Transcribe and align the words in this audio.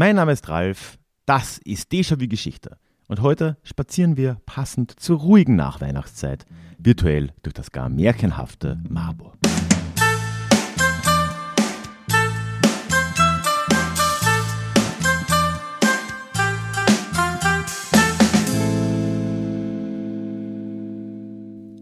Mein 0.00 0.16
Name 0.16 0.32
ist 0.32 0.48
Ralf, 0.48 0.98
das 1.26 1.58
ist 1.58 1.92
Déjà-vu 1.92 2.26
Geschichte. 2.26 2.78
Und 3.06 3.20
heute 3.20 3.58
spazieren 3.62 4.16
wir 4.16 4.40
passend 4.46 4.98
zur 4.98 5.18
ruhigen 5.18 5.56
Nachweihnachtszeit 5.56 6.46
virtuell 6.78 7.34
durch 7.42 7.52
das 7.52 7.70
gar 7.70 7.90
märchenhafte 7.90 8.82
Marburg. 8.88 9.36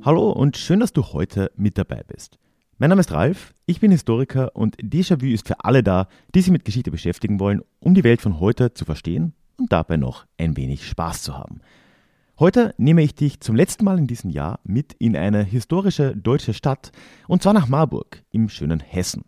Hallo 0.05 0.32
und 0.32 0.57
schön, 0.57 0.80
dass 0.80 0.93
du 0.93 1.05
heute 1.05 1.53
mit 1.55 1.79
dabei 1.79 2.03
bist. 2.05 2.41
Mein 2.81 2.91
Name 2.91 3.01
ist 3.01 3.11
Ralf, 3.11 3.55
ich 3.67 3.81
bin 3.81 3.91
Historiker 3.91 4.55
und 4.55 4.77
Déjà-vu 4.77 5.27
ist 5.27 5.49
für 5.49 5.65
alle 5.65 5.83
da, 5.83 6.07
die 6.33 6.43
sich 6.43 6.53
mit 6.53 6.65
Geschichte 6.65 6.93
beschäftigen 6.93 7.41
wollen, 7.41 7.61
um 7.81 7.93
die 7.93 8.05
Welt 8.05 8.21
von 8.23 8.39
heute 8.39 8.73
zu 8.73 8.85
verstehen 8.85 9.35
und 9.57 9.73
dabei 9.73 9.97
noch 9.97 10.27
ein 10.39 10.57
wenig 10.57 10.87
Spaß 10.87 11.25
zu 11.25 11.37
haben. 11.37 11.61
Heute 12.38 12.77
nehme 12.79 13.02
ich 13.02 13.16
dich 13.16 13.41
zum 13.41 13.57
letzten 13.57 13.85
Mal 13.85 13.99
in 13.99 14.07
diesem 14.07 14.30
Jahr 14.30 14.61
mit 14.62 14.93
in 15.01 15.16
eine 15.16 15.43
historische 15.43 16.16
deutsche 16.16 16.55
Stadt 16.55 16.93
und 17.27 17.43
zwar 17.43 17.52
nach 17.52 17.66
Marburg 17.66 18.23
im 18.30 18.49
schönen 18.49 18.79
Hessen. 18.79 19.24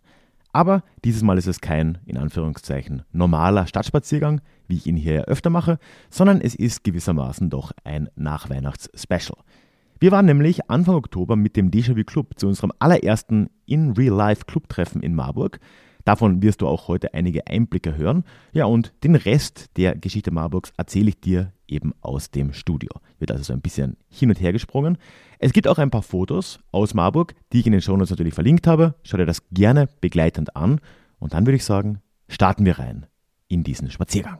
Aber 0.53 0.81
dieses 1.03 1.21
Mal 1.21 1.37
ist 1.37 1.47
es 1.47 1.59
kein, 1.59 1.97
in 2.05 2.15
Anführungszeichen, 2.15 3.03
normaler 3.11 3.67
Stadtspaziergang, 3.67 4.39
wie 4.69 4.77
ich 4.77 4.87
ihn 4.87 4.95
hier 4.95 5.13
ja 5.13 5.21
öfter 5.23 5.49
mache, 5.49 5.77
sondern 6.09 6.39
es 6.39 6.55
ist 6.55 6.85
gewissermaßen 6.85 7.49
doch 7.49 7.73
ein 7.83 8.07
Nachweihnachts-Special. 8.15 9.39
Wir 10.01 10.11
waren 10.11 10.25
nämlich 10.25 10.67
Anfang 10.67 10.95
Oktober 10.95 11.35
mit 11.35 11.55
dem 11.55 11.69
Déjà-vu 11.69 12.03
Club 12.03 12.31
zu 12.35 12.47
unserem 12.47 12.71
allerersten 12.79 13.51
In-Real-Life-Club-Treffen 13.67 15.03
in 15.03 15.13
Marburg. 15.13 15.59
Davon 16.05 16.41
wirst 16.41 16.61
du 16.61 16.67
auch 16.67 16.87
heute 16.87 17.13
einige 17.13 17.45
Einblicke 17.45 17.95
hören. 17.95 18.23
Ja, 18.51 18.65
und 18.65 18.95
den 19.03 19.13
Rest 19.13 19.69
der 19.77 19.95
Geschichte 19.95 20.31
Marburgs 20.31 20.73
erzähle 20.75 21.09
ich 21.09 21.19
dir 21.19 21.53
eben 21.67 21.93
aus 22.01 22.31
dem 22.31 22.51
Studio. 22.51 22.89
Wird 23.19 23.29
also 23.29 23.43
so 23.43 23.53
ein 23.53 23.61
bisschen 23.61 23.95
hin 24.09 24.29
und 24.29 24.41
her 24.41 24.51
gesprungen. 24.51 24.97
Es 25.37 25.53
gibt 25.53 25.67
auch 25.67 25.77
ein 25.77 25.91
paar 25.91 26.01
Fotos 26.01 26.59
aus 26.71 26.95
Marburg, 26.95 27.35
die 27.53 27.59
ich 27.59 27.67
in 27.67 27.71
den 27.71 27.81
Shownotes 27.81 28.09
natürlich 28.09 28.33
verlinkt 28.33 28.65
habe. 28.65 28.95
Schau 29.03 29.17
dir 29.17 29.27
das 29.27 29.49
gerne 29.51 29.87
begleitend 30.01 30.55
an. 30.55 30.81
Und 31.19 31.35
dann 31.35 31.45
würde 31.45 31.57
ich 31.57 31.63
sagen, 31.63 31.99
starten 32.27 32.65
wir 32.65 32.79
rein 32.79 33.05
in 33.49 33.63
diesen 33.63 33.91
Spaziergang. 33.91 34.39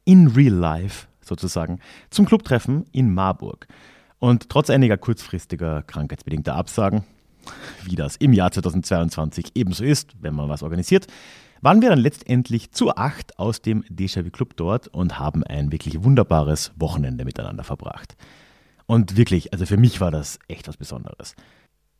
in 0.05 0.27
real 0.27 0.53
life 0.53 1.07
sozusagen 1.21 1.79
zum 2.09 2.25
Clubtreffen 2.25 2.85
in 2.91 3.13
Marburg. 3.13 3.67
Und 4.19 4.49
trotz 4.49 4.69
einiger 4.69 4.97
kurzfristiger 4.97 5.81
krankheitsbedingter 5.83 6.55
Absagen, 6.55 7.03
wie 7.83 7.95
das 7.95 8.17
im 8.17 8.33
Jahr 8.33 8.51
2022 8.51 9.51
ebenso 9.55 9.83
ist, 9.83 10.11
wenn 10.21 10.35
man 10.35 10.49
was 10.49 10.63
organisiert, 10.63 11.07
waren 11.61 11.81
wir 11.81 11.89
dann 11.89 11.99
letztendlich 11.99 12.71
zu 12.71 12.95
acht 12.95 13.37
aus 13.39 13.61
dem 13.61 13.83
Déjà-vu 13.83 14.31
Club 14.31 14.57
dort 14.57 14.87
und 14.87 15.19
haben 15.19 15.43
ein 15.43 15.71
wirklich 15.71 16.03
wunderbares 16.03 16.71
Wochenende 16.75 17.23
miteinander 17.25 17.63
verbracht. 17.63 18.15
Und 18.87 19.15
wirklich, 19.15 19.53
also 19.53 19.65
für 19.65 19.77
mich 19.77 20.01
war 20.01 20.11
das 20.11 20.39
echt 20.47 20.67
was 20.67 20.77
Besonderes 20.77 21.35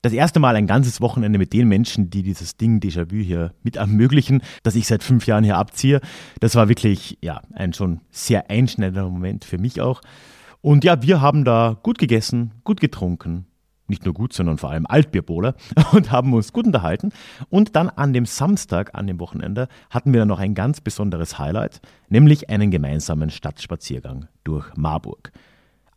das 0.01 0.13
erste 0.13 0.39
Mal 0.39 0.55
ein 0.55 0.67
ganzes 0.67 1.01
Wochenende 1.01 1.37
mit 1.37 1.53
den 1.53 1.67
Menschen, 1.67 2.09
die 2.09 2.23
dieses 2.23 2.57
Ding 2.57 2.79
Déjà-vu 2.79 3.17
hier 3.17 3.53
mit 3.63 3.75
ermöglichen, 3.75 4.41
das 4.63 4.75
ich 4.75 4.87
seit 4.87 5.03
fünf 5.03 5.27
Jahren 5.27 5.43
hier 5.43 5.57
abziehe. 5.57 6.01
Das 6.39 6.55
war 6.55 6.69
wirklich, 6.69 7.17
ja, 7.21 7.41
ein 7.53 7.73
schon 7.73 8.01
sehr 8.09 8.49
einschneidender 8.49 9.07
Moment 9.07 9.45
für 9.45 9.57
mich 9.57 9.81
auch. 9.81 10.01
Und 10.61 10.83
ja, 10.83 11.01
wir 11.01 11.21
haben 11.21 11.43
da 11.43 11.77
gut 11.81 11.97
gegessen, 11.97 12.51
gut 12.63 12.81
getrunken, 12.81 13.45
nicht 13.87 14.05
nur 14.05 14.13
gut, 14.13 14.33
sondern 14.33 14.57
vor 14.57 14.71
allem 14.71 14.85
Altbierbowle 14.87 15.55
und 15.91 16.11
haben 16.11 16.33
uns 16.33 16.53
gut 16.53 16.65
unterhalten. 16.65 17.11
Und 17.49 17.75
dann 17.75 17.89
an 17.89 18.13
dem 18.13 18.25
Samstag, 18.25 18.91
an 18.93 19.05
dem 19.05 19.19
Wochenende, 19.19 19.67
hatten 19.91 20.13
wir 20.13 20.21
dann 20.21 20.29
noch 20.29 20.39
ein 20.39 20.55
ganz 20.55 20.81
besonderes 20.81 21.37
Highlight, 21.37 21.81
nämlich 22.09 22.49
einen 22.49 22.71
gemeinsamen 22.71 23.29
Stadtspaziergang 23.29 24.27
durch 24.43 24.65
Marburg. 24.75 25.31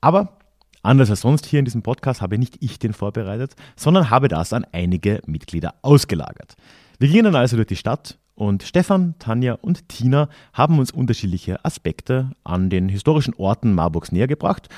Aber 0.00 0.36
Anders 0.84 1.08
als 1.08 1.22
sonst 1.22 1.46
hier 1.46 1.60
in 1.60 1.64
diesem 1.64 1.82
Podcast 1.82 2.20
habe 2.20 2.36
nicht 2.36 2.58
ich 2.60 2.78
den 2.78 2.92
vorbereitet, 2.92 3.56
sondern 3.74 4.10
habe 4.10 4.28
das 4.28 4.52
an 4.52 4.66
einige 4.70 5.22
Mitglieder 5.24 5.76
ausgelagert. 5.80 6.56
Wir 6.98 7.08
gingen 7.08 7.24
dann 7.24 7.36
also 7.36 7.56
durch 7.56 7.68
die 7.68 7.76
Stadt 7.76 8.18
und 8.34 8.62
Stefan, 8.64 9.14
Tanja 9.18 9.54
und 9.54 9.88
Tina 9.88 10.28
haben 10.52 10.78
uns 10.78 10.90
unterschiedliche 10.90 11.64
Aspekte 11.64 12.32
an 12.44 12.68
den 12.68 12.90
historischen 12.90 13.32
Orten 13.32 13.72
Marburgs 13.72 14.12
näher 14.12 14.26
gebracht 14.26 14.68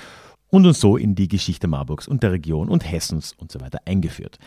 und 0.49 0.65
uns 0.65 0.79
so 0.79 0.97
in 0.97 1.17
die 1.17 1.27
Geschichte 1.27 1.67
Marburgs 1.67 2.07
und 2.07 2.23
der 2.23 2.31
Region 2.31 2.69
und 2.69 2.89
Hessens 2.89 3.35
und 3.37 3.51
so 3.51 3.61
weiter 3.61 3.81
eingeführt. 3.85 4.39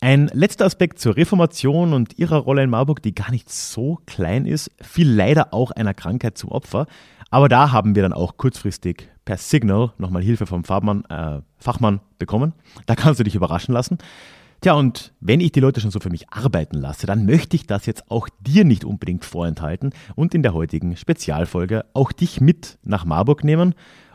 Ein 0.00 0.30
letzter 0.32 0.66
Aspekt 0.66 1.00
zur 1.00 1.16
Reformation 1.16 1.94
und 1.94 2.16
ihrer 2.16 2.38
Rolle 2.38 2.62
in 2.62 2.70
Marburg, 2.70 3.02
die 3.02 3.14
gar 3.14 3.32
nicht 3.32 3.50
so 3.50 3.98
klein 4.06 4.46
ist, 4.46 4.70
fiel 4.80 5.10
leider 5.10 5.52
auch 5.52 5.72
einer 5.72 5.94
Krankheit 5.94 6.38
zum 6.38 6.52
Opfer. 6.52 6.86
Aber 7.30 7.48
da 7.48 7.72
haben 7.72 7.96
wir 7.96 8.02
dann 8.02 8.12
auch 8.12 8.36
kurzfristig 8.36 9.08
per 9.26 9.36
Signal 9.36 9.92
nochmal 9.98 10.22
Hilfe 10.22 10.46
vom 10.46 10.64
Fachmann, 10.64 11.04
äh, 11.10 11.42
Fachmann 11.58 12.00
bekommen. 12.18 12.54
Da 12.86 12.94
kannst 12.94 13.20
du 13.20 13.24
dich 13.24 13.34
überraschen 13.34 13.74
lassen. 13.74 13.98
Tja, 14.62 14.72
und 14.72 15.12
wenn 15.20 15.40
ich 15.40 15.52
die 15.52 15.60
Leute 15.60 15.80
schon 15.80 15.90
so 15.90 16.00
für 16.00 16.08
mich 16.08 16.30
arbeiten 16.30 16.76
lasse, 16.76 17.06
dann 17.06 17.26
möchte 17.26 17.56
ich 17.56 17.66
das 17.66 17.84
jetzt 17.84 18.10
auch 18.10 18.28
dir 18.40 18.64
nicht 18.64 18.86
unbedingt 18.86 19.26
vorenthalten 19.26 19.90
und 20.14 20.34
in 20.34 20.42
der 20.42 20.54
heutigen 20.54 20.96
Spezialfolge 20.96 21.84
auch 21.92 22.12
dich 22.12 22.40
mit 22.40 22.78
nach 22.82 23.04
Marburg 23.04 23.44
nehmen 23.44 23.74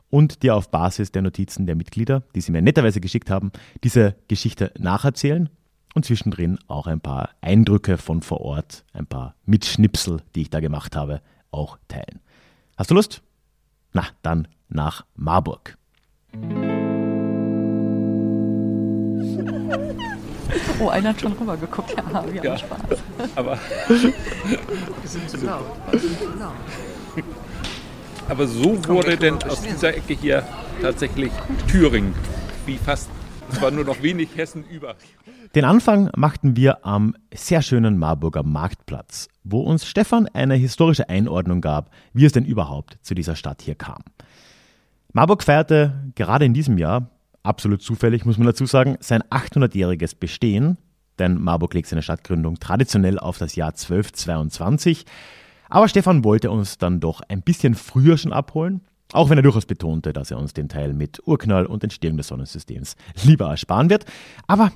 und 0.09 0.41
dir 0.41 0.55
auf 0.55 0.72
Basis 0.72 1.11
der 1.11 1.22
Notizen 1.22 1.67
der 1.67 1.75
Mitglieder, 1.75 2.23
die 2.33 2.41
sie 2.41 2.51
mir 2.51 2.63
netterweise 2.63 3.01
geschickt 3.01 3.29
haben, 3.29 3.51
diese 3.83 4.16
Geschichte 4.28 4.72
nacherzählen 4.79 5.49
und 5.93 6.05
zwischendrin 6.05 6.57
auch 6.67 6.88
ein 6.88 7.01
paar 7.01 7.29
Eindrücke 7.41 7.97
von 7.97 8.22
vor 8.22 8.41
Ort, 8.41 8.83
ein 8.93 9.05
paar 9.05 9.35
Mitschnipsel, 9.45 10.22
die 10.35 10.41
ich 10.41 10.49
da 10.49 10.59
gemacht 10.59 10.95
habe, 10.95 11.22
auch 11.51 11.78
teilen. 11.88 12.19
Hast 12.78 12.89
du 12.89 12.95
Lust? 12.95 13.22
Na, 13.94 14.06
dann 14.22 14.47
nach 14.69 15.06
Marburg. 15.16 15.78
Oh, 20.79 20.90
einer 20.90 21.09
hat 21.09 21.22
schon 21.22 21.34
rüber 21.34 21.57
geguckt. 21.57 21.94
Ja, 21.96 22.25
wir 22.25 22.44
ja, 22.44 22.52
haben 22.52 22.57
Spaß. 22.57 23.00
Aber, 23.35 23.59
aber 28.29 28.47
so 28.47 28.88
wurde 28.88 29.18
denn 29.18 29.41
aus 29.44 29.62
dieser 29.62 29.96
Ecke 29.96 30.13
hier 30.13 30.44
tatsächlich 30.81 31.31
Thüringen, 31.68 32.16
wie 32.66 32.78
fast, 32.78 33.09
es 33.52 33.62
war 33.62 33.72
nur 33.72 33.84
noch 33.84 34.02
wenig 34.02 34.29
Hessen 34.35 34.63
über. 34.63 34.96
Den 35.53 35.66
Anfang 35.66 36.09
machten 36.16 36.56
wir 36.56 36.85
am 36.85 37.16
sehr 37.34 37.62
schönen 37.62 37.97
Marburger 37.97 38.44
Marktplatz, 38.44 39.28
wo 39.44 39.62
uns 39.62 39.85
Stefan 39.85 40.28
eine 40.28 40.56
historische 40.56 41.09
Einordnung 41.09 41.62
gab, 41.62 41.91
wie 42.13 42.25
es 42.25 42.31
denn 42.31 42.46
überhaupt 42.46 42.97
zu 43.02 43.16
dieser 43.16 43.35
Stadt 43.35 43.62
hier 43.62 43.75
kam. 43.75 44.03
Marburg 45.13 45.44
feierte 45.44 46.11
gerade 46.16 46.46
in 46.46 46.53
diesem 46.53 46.78
Jahr, 46.78 47.09
absolut 47.43 47.82
zufällig 47.82 48.26
muss 48.26 48.38
man 48.38 48.47
dazu 48.47 48.66
sagen, 48.66 48.97
sein 48.99 49.23
800-jähriges 49.23 50.16
Bestehen, 50.17 50.78
denn 51.20 51.41
Marburg 51.41 51.73
legt 51.73 51.88
seine 51.88 52.02
Stadtgründung 52.02 52.59
traditionell 52.59 53.20
auf 53.20 53.38
das 53.38 53.55
Jahr 53.55 53.70
1222. 53.70 55.05
Aber 55.70 55.88
Stefan 55.88 56.23
wollte 56.23 56.52
uns 56.52 56.78
dann 56.78 56.99
doch 56.99 57.22
ein 57.28 57.41
bisschen 57.41 57.76
früher 57.76 58.17
schon 58.17 58.34
abholen, 58.34 58.82
auch 59.14 59.29
wenn 59.29 59.38
er 59.38 59.43
durchaus 59.43 59.66
betonte, 59.66 60.14
dass 60.14 60.32
er 60.32 60.38
uns 60.38 60.53
den 60.53 60.70
Teil 60.70 60.93
mit 60.93 61.22
Urknall 61.26 61.66
und 61.66 61.84
Entstehung 61.84 62.17
des 62.17 62.28
Sonnensystems 62.28 62.96
lieber 63.23 63.49
ersparen 63.49 63.90
wird. 63.90 64.05
Aber 64.47 64.72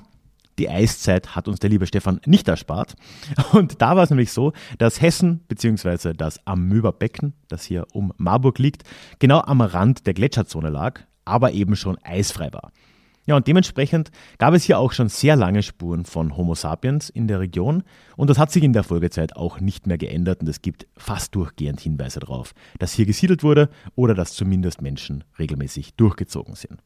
die 0.58 0.68
Eiszeit 0.68 1.36
hat 1.36 1.48
uns 1.48 1.60
der 1.60 1.70
liebe 1.70 1.86
Stefan 1.86 2.20
nicht 2.26 2.48
erspart. 2.48 2.94
Und 3.52 3.80
da 3.82 3.96
war 3.96 4.04
es 4.04 4.10
nämlich 4.10 4.32
so, 4.32 4.52
dass 4.78 5.00
Hessen 5.00 5.40
bzw. 5.48 6.14
das 6.14 6.44
Amöberbecken, 6.46 7.34
das 7.48 7.64
hier 7.64 7.86
um 7.92 8.12
Marburg 8.16 8.58
liegt, 8.58 8.84
genau 9.18 9.40
am 9.40 9.60
Rand 9.60 10.06
der 10.06 10.14
Gletscherzone 10.14 10.70
lag, 10.70 11.00
aber 11.24 11.52
eben 11.52 11.76
schon 11.76 11.98
eisfrei 12.02 12.52
war. 12.52 12.72
Ja, 13.26 13.34
und 13.34 13.48
dementsprechend 13.48 14.12
gab 14.38 14.54
es 14.54 14.62
hier 14.62 14.78
auch 14.78 14.92
schon 14.92 15.08
sehr 15.08 15.34
lange 15.34 15.64
Spuren 15.64 16.04
von 16.04 16.36
Homo 16.36 16.54
sapiens 16.54 17.10
in 17.10 17.26
der 17.26 17.40
Region 17.40 17.82
und 18.16 18.30
das 18.30 18.38
hat 18.38 18.52
sich 18.52 18.62
in 18.62 18.72
der 18.72 18.84
Folgezeit 18.84 19.34
auch 19.34 19.58
nicht 19.58 19.88
mehr 19.88 19.98
geändert 19.98 20.40
und 20.40 20.48
es 20.48 20.62
gibt 20.62 20.86
fast 20.96 21.34
durchgehend 21.34 21.80
Hinweise 21.80 22.20
darauf, 22.20 22.54
dass 22.78 22.92
hier 22.92 23.04
gesiedelt 23.04 23.42
wurde 23.42 23.68
oder 23.96 24.14
dass 24.14 24.34
zumindest 24.34 24.80
Menschen 24.80 25.24
regelmäßig 25.40 25.94
durchgezogen 25.94 26.54
sind. 26.54 26.80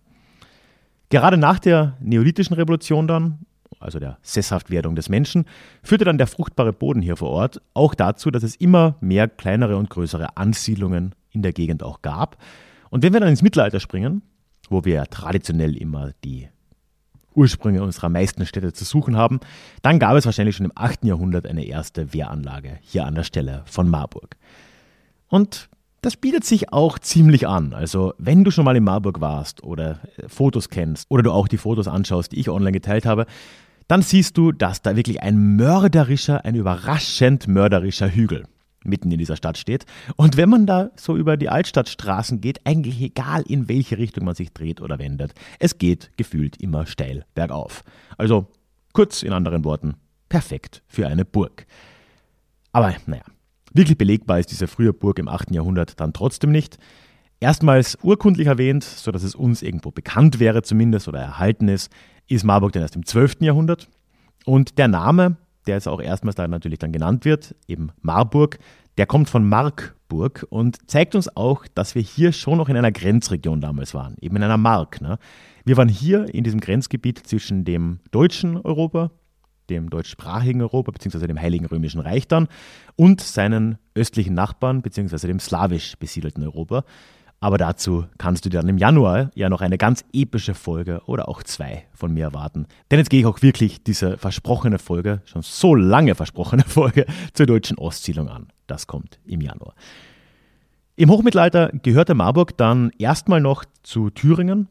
Gerade 1.10 1.36
nach 1.36 1.58
der 1.58 1.98
neolithischen 2.00 2.54
Revolution 2.54 3.06
dann, 3.06 3.40
also 3.80 3.98
der 3.98 4.18
Sesshaftwerdung 4.22 4.94
des 4.94 5.08
Menschen, 5.08 5.46
führte 5.82 6.04
dann 6.04 6.18
der 6.18 6.26
fruchtbare 6.26 6.72
Boden 6.72 7.02
hier 7.02 7.16
vor 7.16 7.30
Ort 7.30 7.60
auch 7.74 7.94
dazu, 7.94 8.30
dass 8.30 8.42
es 8.42 8.54
immer 8.56 8.96
mehr 9.00 9.28
kleinere 9.28 9.76
und 9.76 9.90
größere 9.90 10.36
Ansiedlungen 10.36 11.14
in 11.30 11.42
der 11.42 11.52
Gegend 11.52 11.82
auch 11.82 12.02
gab. 12.02 12.36
Und 12.90 13.02
wenn 13.02 13.12
wir 13.12 13.20
dann 13.20 13.30
ins 13.30 13.42
Mittelalter 13.42 13.80
springen, 13.80 14.22
wo 14.68 14.84
wir 14.84 15.04
traditionell 15.06 15.76
immer 15.76 16.12
die 16.24 16.48
Ursprünge 17.34 17.82
unserer 17.82 18.08
meisten 18.08 18.44
Städte 18.44 18.72
zu 18.72 18.84
suchen 18.84 19.16
haben, 19.16 19.40
dann 19.82 19.98
gab 19.98 20.16
es 20.16 20.26
wahrscheinlich 20.26 20.56
schon 20.56 20.66
im 20.66 20.72
8. 20.74 21.04
Jahrhundert 21.04 21.46
eine 21.46 21.64
erste 21.64 22.12
Wehranlage 22.12 22.78
hier 22.82 23.06
an 23.06 23.14
der 23.14 23.24
Stelle 23.24 23.62
von 23.66 23.88
Marburg. 23.88 24.36
Und 25.28 25.68
das 26.02 26.16
bietet 26.16 26.44
sich 26.44 26.72
auch 26.72 26.98
ziemlich 26.98 27.46
an. 27.46 27.74
Also, 27.74 28.14
wenn 28.18 28.42
du 28.42 28.50
schon 28.50 28.64
mal 28.64 28.76
in 28.76 28.84
Marburg 28.84 29.20
warst 29.20 29.62
oder 29.62 30.00
äh, 30.16 30.28
Fotos 30.28 30.70
kennst 30.70 31.06
oder 31.10 31.22
du 31.22 31.30
auch 31.30 31.46
die 31.46 31.58
Fotos 31.58 31.88
anschaust, 31.88 32.32
die 32.32 32.40
ich 32.40 32.48
online 32.48 32.72
geteilt 32.72 33.04
habe, 33.04 33.26
dann 33.90 34.02
siehst 34.02 34.38
du, 34.38 34.52
dass 34.52 34.82
da 34.82 34.94
wirklich 34.94 35.20
ein 35.20 35.56
mörderischer, 35.56 36.44
ein 36.44 36.54
überraschend 36.54 37.48
mörderischer 37.48 38.08
Hügel 38.08 38.44
mitten 38.84 39.10
in 39.10 39.18
dieser 39.18 39.34
Stadt 39.34 39.58
steht. 39.58 39.84
Und 40.14 40.36
wenn 40.36 40.48
man 40.48 40.64
da 40.64 40.90
so 40.94 41.16
über 41.16 41.36
die 41.36 41.48
Altstadtstraßen 41.48 42.40
geht, 42.40 42.64
eigentlich 42.64 43.00
egal 43.00 43.42
in 43.48 43.68
welche 43.68 43.98
Richtung 43.98 44.26
man 44.26 44.36
sich 44.36 44.52
dreht 44.52 44.80
oder 44.80 45.00
wendet, 45.00 45.34
es 45.58 45.76
geht 45.76 46.12
gefühlt 46.16 46.56
immer 46.62 46.86
steil 46.86 47.24
bergauf. 47.34 47.82
Also 48.16 48.46
kurz 48.92 49.24
in 49.24 49.32
anderen 49.32 49.64
Worten, 49.64 49.94
perfekt 50.28 50.84
für 50.86 51.08
eine 51.08 51.24
Burg. 51.24 51.66
Aber 52.70 52.94
naja, 53.06 53.24
wirklich 53.72 53.98
belegbar 53.98 54.38
ist 54.38 54.52
diese 54.52 54.68
frühe 54.68 54.92
Burg 54.92 55.18
im 55.18 55.26
8. 55.26 55.50
Jahrhundert 55.50 55.98
dann 55.98 56.12
trotzdem 56.12 56.52
nicht. 56.52 56.78
Erstmals 57.40 57.98
urkundlich 58.02 58.46
erwähnt, 58.46 58.84
sodass 58.84 59.24
es 59.24 59.34
uns 59.34 59.62
irgendwo 59.62 59.90
bekannt 59.90 60.38
wäre 60.38 60.62
zumindest 60.62 61.08
oder 61.08 61.18
erhalten 61.18 61.66
ist, 61.66 61.90
ist 62.34 62.44
Marburg 62.44 62.72
dann 62.72 62.82
erst 62.82 62.96
im 62.96 63.04
12. 63.04 63.40
Jahrhundert. 63.40 63.88
Und 64.44 64.78
der 64.78 64.88
Name 64.88 65.36
der 65.66 65.76
jetzt 65.76 65.88
auch 65.88 66.00
erstmals 66.00 66.36
da 66.36 66.46
natürlich 66.48 66.78
dann 66.78 66.92
genannt 66.92 67.24
wird, 67.24 67.54
eben 67.68 67.90
Marburg, 68.00 68.58
der 68.98 69.06
kommt 69.06 69.28
von 69.28 69.48
Markburg 69.48 70.46
und 70.50 70.90
zeigt 70.90 71.14
uns 71.14 71.34
auch, 71.36 71.66
dass 71.74 71.94
wir 71.94 72.02
hier 72.02 72.32
schon 72.32 72.58
noch 72.58 72.68
in 72.68 72.76
einer 72.76 72.92
Grenzregion 72.92 73.60
damals 73.60 73.94
waren, 73.94 74.16
eben 74.20 74.36
in 74.36 74.42
einer 74.42 74.56
Mark. 74.56 75.00
Ne? 75.00 75.18
Wir 75.64 75.76
waren 75.76 75.88
hier 75.88 76.32
in 76.34 76.44
diesem 76.44 76.60
Grenzgebiet 76.60 77.18
zwischen 77.26 77.64
dem 77.64 78.00
deutschen 78.10 78.56
Europa, 78.56 79.10
dem 79.68 79.88
deutschsprachigen 79.88 80.60
Europa 80.60 80.90
bzw. 80.90 81.28
dem 81.28 81.40
Heiligen 81.40 81.66
Römischen 81.66 82.00
Reich 82.00 82.26
dann 82.26 82.48
und 82.96 83.20
seinen 83.20 83.78
östlichen 83.94 84.34
Nachbarn 84.34 84.82
bzw. 84.82 85.28
dem 85.28 85.38
slawisch 85.38 85.96
besiedelten 85.98 86.42
Europa. 86.42 86.84
Aber 87.42 87.56
dazu 87.56 88.04
kannst 88.18 88.44
du 88.44 88.50
dir 88.50 88.60
dann 88.60 88.68
im 88.68 88.76
Januar 88.76 89.30
ja 89.34 89.48
noch 89.48 89.62
eine 89.62 89.78
ganz 89.78 90.04
epische 90.12 90.52
Folge 90.52 91.00
oder 91.06 91.26
auch 91.26 91.42
zwei 91.42 91.86
von 91.94 92.12
mir 92.12 92.24
erwarten. 92.24 92.66
Denn 92.90 92.98
jetzt 92.98 93.08
gehe 93.08 93.20
ich 93.20 93.26
auch 93.26 93.40
wirklich 93.40 93.82
diese 93.82 94.18
versprochene 94.18 94.78
Folge, 94.78 95.22
schon 95.24 95.40
so 95.40 95.74
lange 95.74 96.14
versprochene 96.14 96.64
Folge 96.66 97.06
zur 97.32 97.46
deutschen 97.46 97.78
Ostsiedlung 97.78 98.28
an. 98.28 98.48
Das 98.66 98.86
kommt 98.86 99.18
im 99.24 99.40
Januar. 99.40 99.74
Im 100.96 101.10
Hochmittelalter 101.10 101.70
gehörte 101.82 102.14
Marburg 102.14 102.58
dann 102.58 102.90
erstmal 102.98 103.40
noch 103.40 103.64
zu 103.82 104.10
Thüringen 104.10 104.68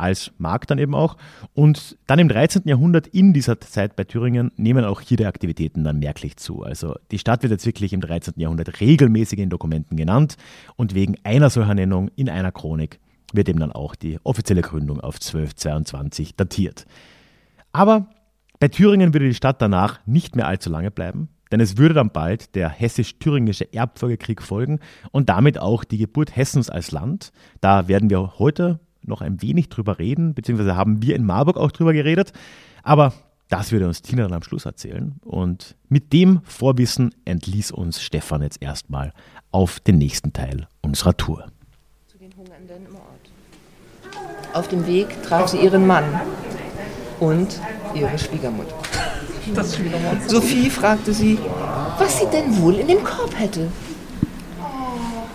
als 0.00 0.32
Markt 0.38 0.70
dann 0.70 0.78
eben 0.78 0.94
auch. 0.94 1.16
Und 1.54 1.96
dann 2.06 2.18
im 2.18 2.28
13. 2.28 2.62
Jahrhundert 2.64 3.06
in 3.06 3.32
dieser 3.32 3.60
Zeit 3.60 3.96
bei 3.96 4.04
Thüringen 4.04 4.50
nehmen 4.56 4.84
auch 4.84 5.00
hier 5.00 5.16
die 5.16 5.26
Aktivitäten 5.26 5.84
dann 5.84 5.98
merklich 5.98 6.36
zu. 6.36 6.62
Also 6.62 6.94
die 7.10 7.18
Stadt 7.18 7.42
wird 7.42 7.52
jetzt 7.52 7.66
wirklich 7.66 7.92
im 7.92 8.00
13. 8.00 8.34
Jahrhundert 8.36 8.80
regelmäßig 8.80 9.38
in 9.38 9.50
Dokumenten 9.50 9.96
genannt 9.96 10.36
und 10.76 10.94
wegen 10.94 11.16
einer 11.22 11.50
solcher 11.50 11.74
Nennung 11.74 12.10
in 12.16 12.28
einer 12.28 12.52
Chronik 12.52 12.98
wird 13.32 13.48
eben 13.48 13.60
dann 13.60 13.72
auch 13.72 13.94
die 13.94 14.18
offizielle 14.24 14.62
Gründung 14.62 15.00
auf 15.00 15.16
1222 15.16 16.34
datiert. 16.36 16.86
Aber 17.72 18.08
bei 18.58 18.68
Thüringen 18.68 19.14
würde 19.14 19.28
die 19.28 19.34
Stadt 19.34 19.62
danach 19.62 20.00
nicht 20.06 20.36
mehr 20.36 20.48
allzu 20.48 20.70
lange 20.70 20.90
bleiben, 20.90 21.28
denn 21.52 21.60
es 21.60 21.76
würde 21.76 21.94
dann 21.94 22.10
bald 22.10 22.54
der 22.54 22.68
hessisch-thüringische 22.68 23.72
Erbfolgekrieg 23.72 24.42
folgen 24.42 24.80
und 25.12 25.28
damit 25.28 25.58
auch 25.58 25.84
die 25.84 25.98
Geburt 25.98 26.36
Hessens 26.36 26.70
als 26.70 26.90
Land. 26.90 27.32
Da 27.60 27.88
werden 27.88 28.10
wir 28.10 28.38
heute 28.38 28.80
noch 29.02 29.20
ein 29.20 29.42
wenig 29.42 29.68
drüber 29.68 29.98
reden, 29.98 30.34
beziehungsweise 30.34 30.76
haben 30.76 31.02
wir 31.02 31.16
in 31.16 31.24
Marburg 31.24 31.56
auch 31.56 31.72
drüber 31.72 31.92
geredet. 31.92 32.32
Aber 32.82 33.12
das 33.48 33.72
würde 33.72 33.86
uns 33.86 34.02
Tina 34.02 34.22
dann 34.22 34.32
am 34.32 34.42
Schluss 34.42 34.64
erzählen. 34.64 35.16
Und 35.24 35.76
mit 35.88 36.12
dem 36.12 36.40
Vorwissen 36.44 37.14
entließ 37.24 37.72
uns 37.72 38.00
Stefan 38.00 38.42
jetzt 38.42 38.62
erstmal 38.62 39.12
auf 39.50 39.80
den 39.80 39.98
nächsten 39.98 40.32
Teil 40.32 40.68
unserer 40.82 41.16
Tour. 41.16 41.46
Zu 42.06 42.18
den 42.18 42.34
Hungernden 42.36 42.86
im 42.86 42.94
Ort. 42.94 44.54
Auf 44.54 44.68
dem 44.68 44.86
Weg 44.86 45.22
traf 45.22 45.48
sie 45.48 45.58
ihren 45.58 45.86
Mann 45.86 46.04
und 47.18 47.60
ihre 47.94 48.18
Schwiegermutter. 48.18 48.76
Sophie 50.26 50.70
fragte 50.70 51.12
sie, 51.12 51.38
was 51.98 52.20
sie 52.20 52.26
denn 52.26 52.60
wohl 52.60 52.76
in 52.76 52.88
dem 52.88 53.02
Korb 53.02 53.38
hätte. 53.38 53.68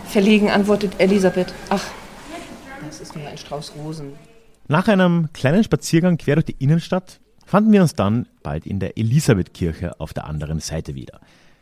Verlegen 0.08 0.50
antwortet 0.50 0.94
Elisabeth, 1.00 1.54
ach, 1.70 1.84
das 2.86 3.02
ist 3.02 3.16
nur 3.16 3.28
ein 3.28 3.38
Strauß 3.38 3.74
Rosen. 3.78 4.14
Nach 4.68 4.88
einem 4.88 5.30
kleinen 5.34 5.64
Spaziergang 5.64 6.18
quer 6.18 6.36
durch 6.36 6.46
die 6.46 6.64
Innenstadt 6.64 7.20
fanden 7.46 7.72
wir 7.72 7.82
uns 7.82 7.94
dann 7.94 8.28
bald 8.44 8.66
in 8.66 8.80
der 8.80 8.98
Elisabethkirche 8.98 10.00
auf 10.00 10.14
der 10.14 10.26
anderen 10.26 10.60
Seite 10.60 10.96
wieder. 10.96 11.20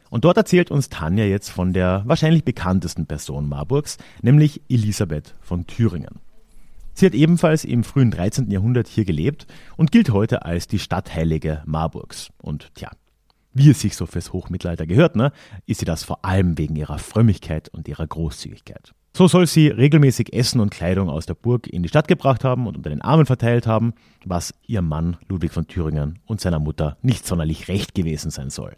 Und 0.09 0.25
dort 0.25 0.37
erzählt 0.37 0.71
uns 0.71 0.89
Tanja 0.89 1.25
jetzt 1.25 1.49
von 1.49 1.73
der 1.73 2.03
wahrscheinlich 2.05 2.45
bekanntesten 2.45 3.07
Person 3.07 3.49
Marburgs, 3.49 3.97
nämlich 4.21 4.61
Elisabeth 4.69 5.35
von 5.41 5.65
Thüringen. 5.65 6.19
Sie 6.93 7.07
hat 7.07 7.15
ebenfalls 7.15 7.65
im 7.65 7.83
frühen 7.83 8.11
13. 8.11 8.51
Jahrhundert 8.51 8.87
hier 8.87 9.05
gelebt 9.05 9.47
und 9.75 9.91
gilt 9.91 10.11
heute 10.11 10.45
als 10.45 10.67
die 10.67 10.77
Stadtheilige 10.77 11.63
Marburgs. 11.65 12.29
Und 12.37 12.69
tja, 12.75 12.91
wie 13.53 13.69
es 13.69 13.81
sich 13.81 13.95
so 13.95 14.05
fürs 14.05 14.33
Hochmittelalter 14.33 14.85
gehört, 14.85 15.15
ne, 15.15 15.31
ist 15.65 15.79
sie 15.79 15.85
das 15.85 16.03
vor 16.03 16.25
allem 16.25 16.57
wegen 16.57 16.75
ihrer 16.75 16.99
Frömmigkeit 16.99 17.69
und 17.69 17.87
ihrer 17.87 18.07
Großzügigkeit. 18.07 18.93
So 19.15 19.27
soll 19.27 19.45
sie 19.45 19.67
regelmäßig 19.67 20.33
Essen 20.33 20.59
und 20.59 20.71
Kleidung 20.71 21.07
aus 21.07 21.27
der 21.27 21.35
Burg 21.35 21.67
in 21.67 21.83
die 21.83 21.89
Stadt 21.89 22.07
gebracht 22.07 22.43
haben 22.43 22.65
und 22.65 22.75
unter 22.75 22.89
den 22.89 23.01
Armen 23.01 23.27
verteilt 23.27 23.67
haben, 23.67 23.93
was 24.25 24.55
ihrem 24.65 24.87
Mann 24.87 25.17
Ludwig 25.29 25.51
von 25.51 25.67
Thüringen 25.67 26.17
und 26.25 26.41
seiner 26.41 26.57
Mutter 26.57 26.97
nicht 27.03 27.27
sonderlich 27.27 27.67
recht 27.67 27.93
gewesen 27.93 28.31
sein 28.31 28.49
soll. 28.49 28.73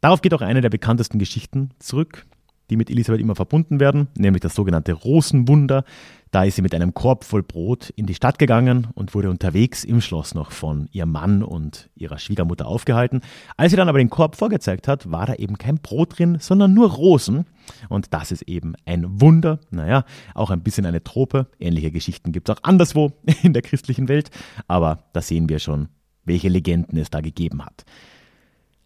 Darauf 0.00 0.22
geht 0.22 0.32
auch 0.32 0.40
eine 0.40 0.62
der 0.62 0.70
bekanntesten 0.70 1.18
Geschichten 1.18 1.70
zurück, 1.78 2.24
die 2.70 2.76
mit 2.76 2.90
Elisabeth 2.90 3.20
immer 3.20 3.34
verbunden 3.34 3.80
werden, 3.80 4.08
nämlich 4.16 4.40
das 4.40 4.54
sogenannte 4.54 4.92
Rosenwunder. 4.92 5.84
Da 6.30 6.44
ist 6.44 6.54
sie 6.54 6.62
mit 6.62 6.74
einem 6.74 6.94
Korb 6.94 7.24
voll 7.24 7.42
Brot 7.42 7.90
in 7.96 8.06
die 8.06 8.14
Stadt 8.14 8.38
gegangen 8.38 8.86
und 8.94 9.14
wurde 9.14 9.30
unterwegs 9.30 9.82
im 9.82 10.00
Schloss 10.00 10.32
noch 10.32 10.52
von 10.52 10.88
ihrem 10.92 11.10
Mann 11.10 11.42
und 11.42 11.90
ihrer 11.96 12.18
Schwiegermutter 12.18 12.66
aufgehalten. 12.66 13.20
Als 13.56 13.72
sie 13.72 13.76
dann 13.76 13.88
aber 13.88 13.98
den 13.98 14.10
Korb 14.10 14.36
vorgezeigt 14.36 14.86
hat, 14.86 15.10
war 15.10 15.26
da 15.26 15.34
eben 15.34 15.58
kein 15.58 15.78
Brot 15.78 16.18
drin, 16.18 16.38
sondern 16.40 16.72
nur 16.72 16.92
Rosen. 16.92 17.46
Und 17.88 18.14
das 18.14 18.30
ist 18.30 18.42
eben 18.42 18.74
ein 18.86 19.20
Wunder. 19.20 19.58
Naja, 19.70 20.04
auch 20.34 20.50
ein 20.50 20.62
bisschen 20.62 20.86
eine 20.86 21.02
Trope. 21.02 21.48
Ähnliche 21.58 21.90
Geschichten 21.90 22.30
gibt 22.30 22.48
es 22.48 22.56
auch 22.56 22.62
anderswo 22.62 23.10
in 23.42 23.52
der 23.52 23.62
christlichen 23.62 24.08
Welt. 24.08 24.30
Aber 24.68 25.04
da 25.12 25.22
sehen 25.22 25.48
wir 25.48 25.58
schon, 25.58 25.88
welche 26.24 26.48
Legenden 26.48 26.96
es 26.96 27.10
da 27.10 27.20
gegeben 27.20 27.64
hat. 27.64 27.84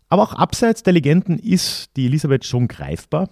Aber 0.09 0.23
auch 0.23 0.33
abseits 0.33 0.83
der 0.83 0.93
Legenden 0.93 1.39
ist 1.39 1.91
die 1.97 2.07
Elisabeth 2.07 2.45
schon 2.45 2.69
greifbar. 2.69 3.29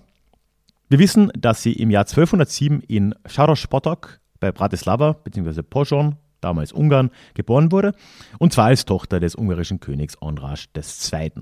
Wir 0.93 0.99
wissen, 0.99 1.33
dass 1.35 1.63
sie 1.63 1.73
im 1.73 1.91
Jahr 1.91 2.05
1207 2.05 2.83
in 2.83 3.15
Scharosz-Potok 3.25 4.21
bei 4.41 4.53
Bratislava 4.53 5.15
bzw. 5.15 5.63
Pozsony, 5.63 6.17
damals 6.43 6.71
Ungarn, 6.71 7.09
geboren 7.33 7.73
wurde, 7.73 7.95
und 8.39 8.53
zwar 8.53 8.67
als 8.67 8.85
Tochter 8.85 9.19
des 9.19 9.35
ungarischen 9.35 9.81
Königs 9.81 10.21
Onraj 10.21 10.67
II. 10.77 11.33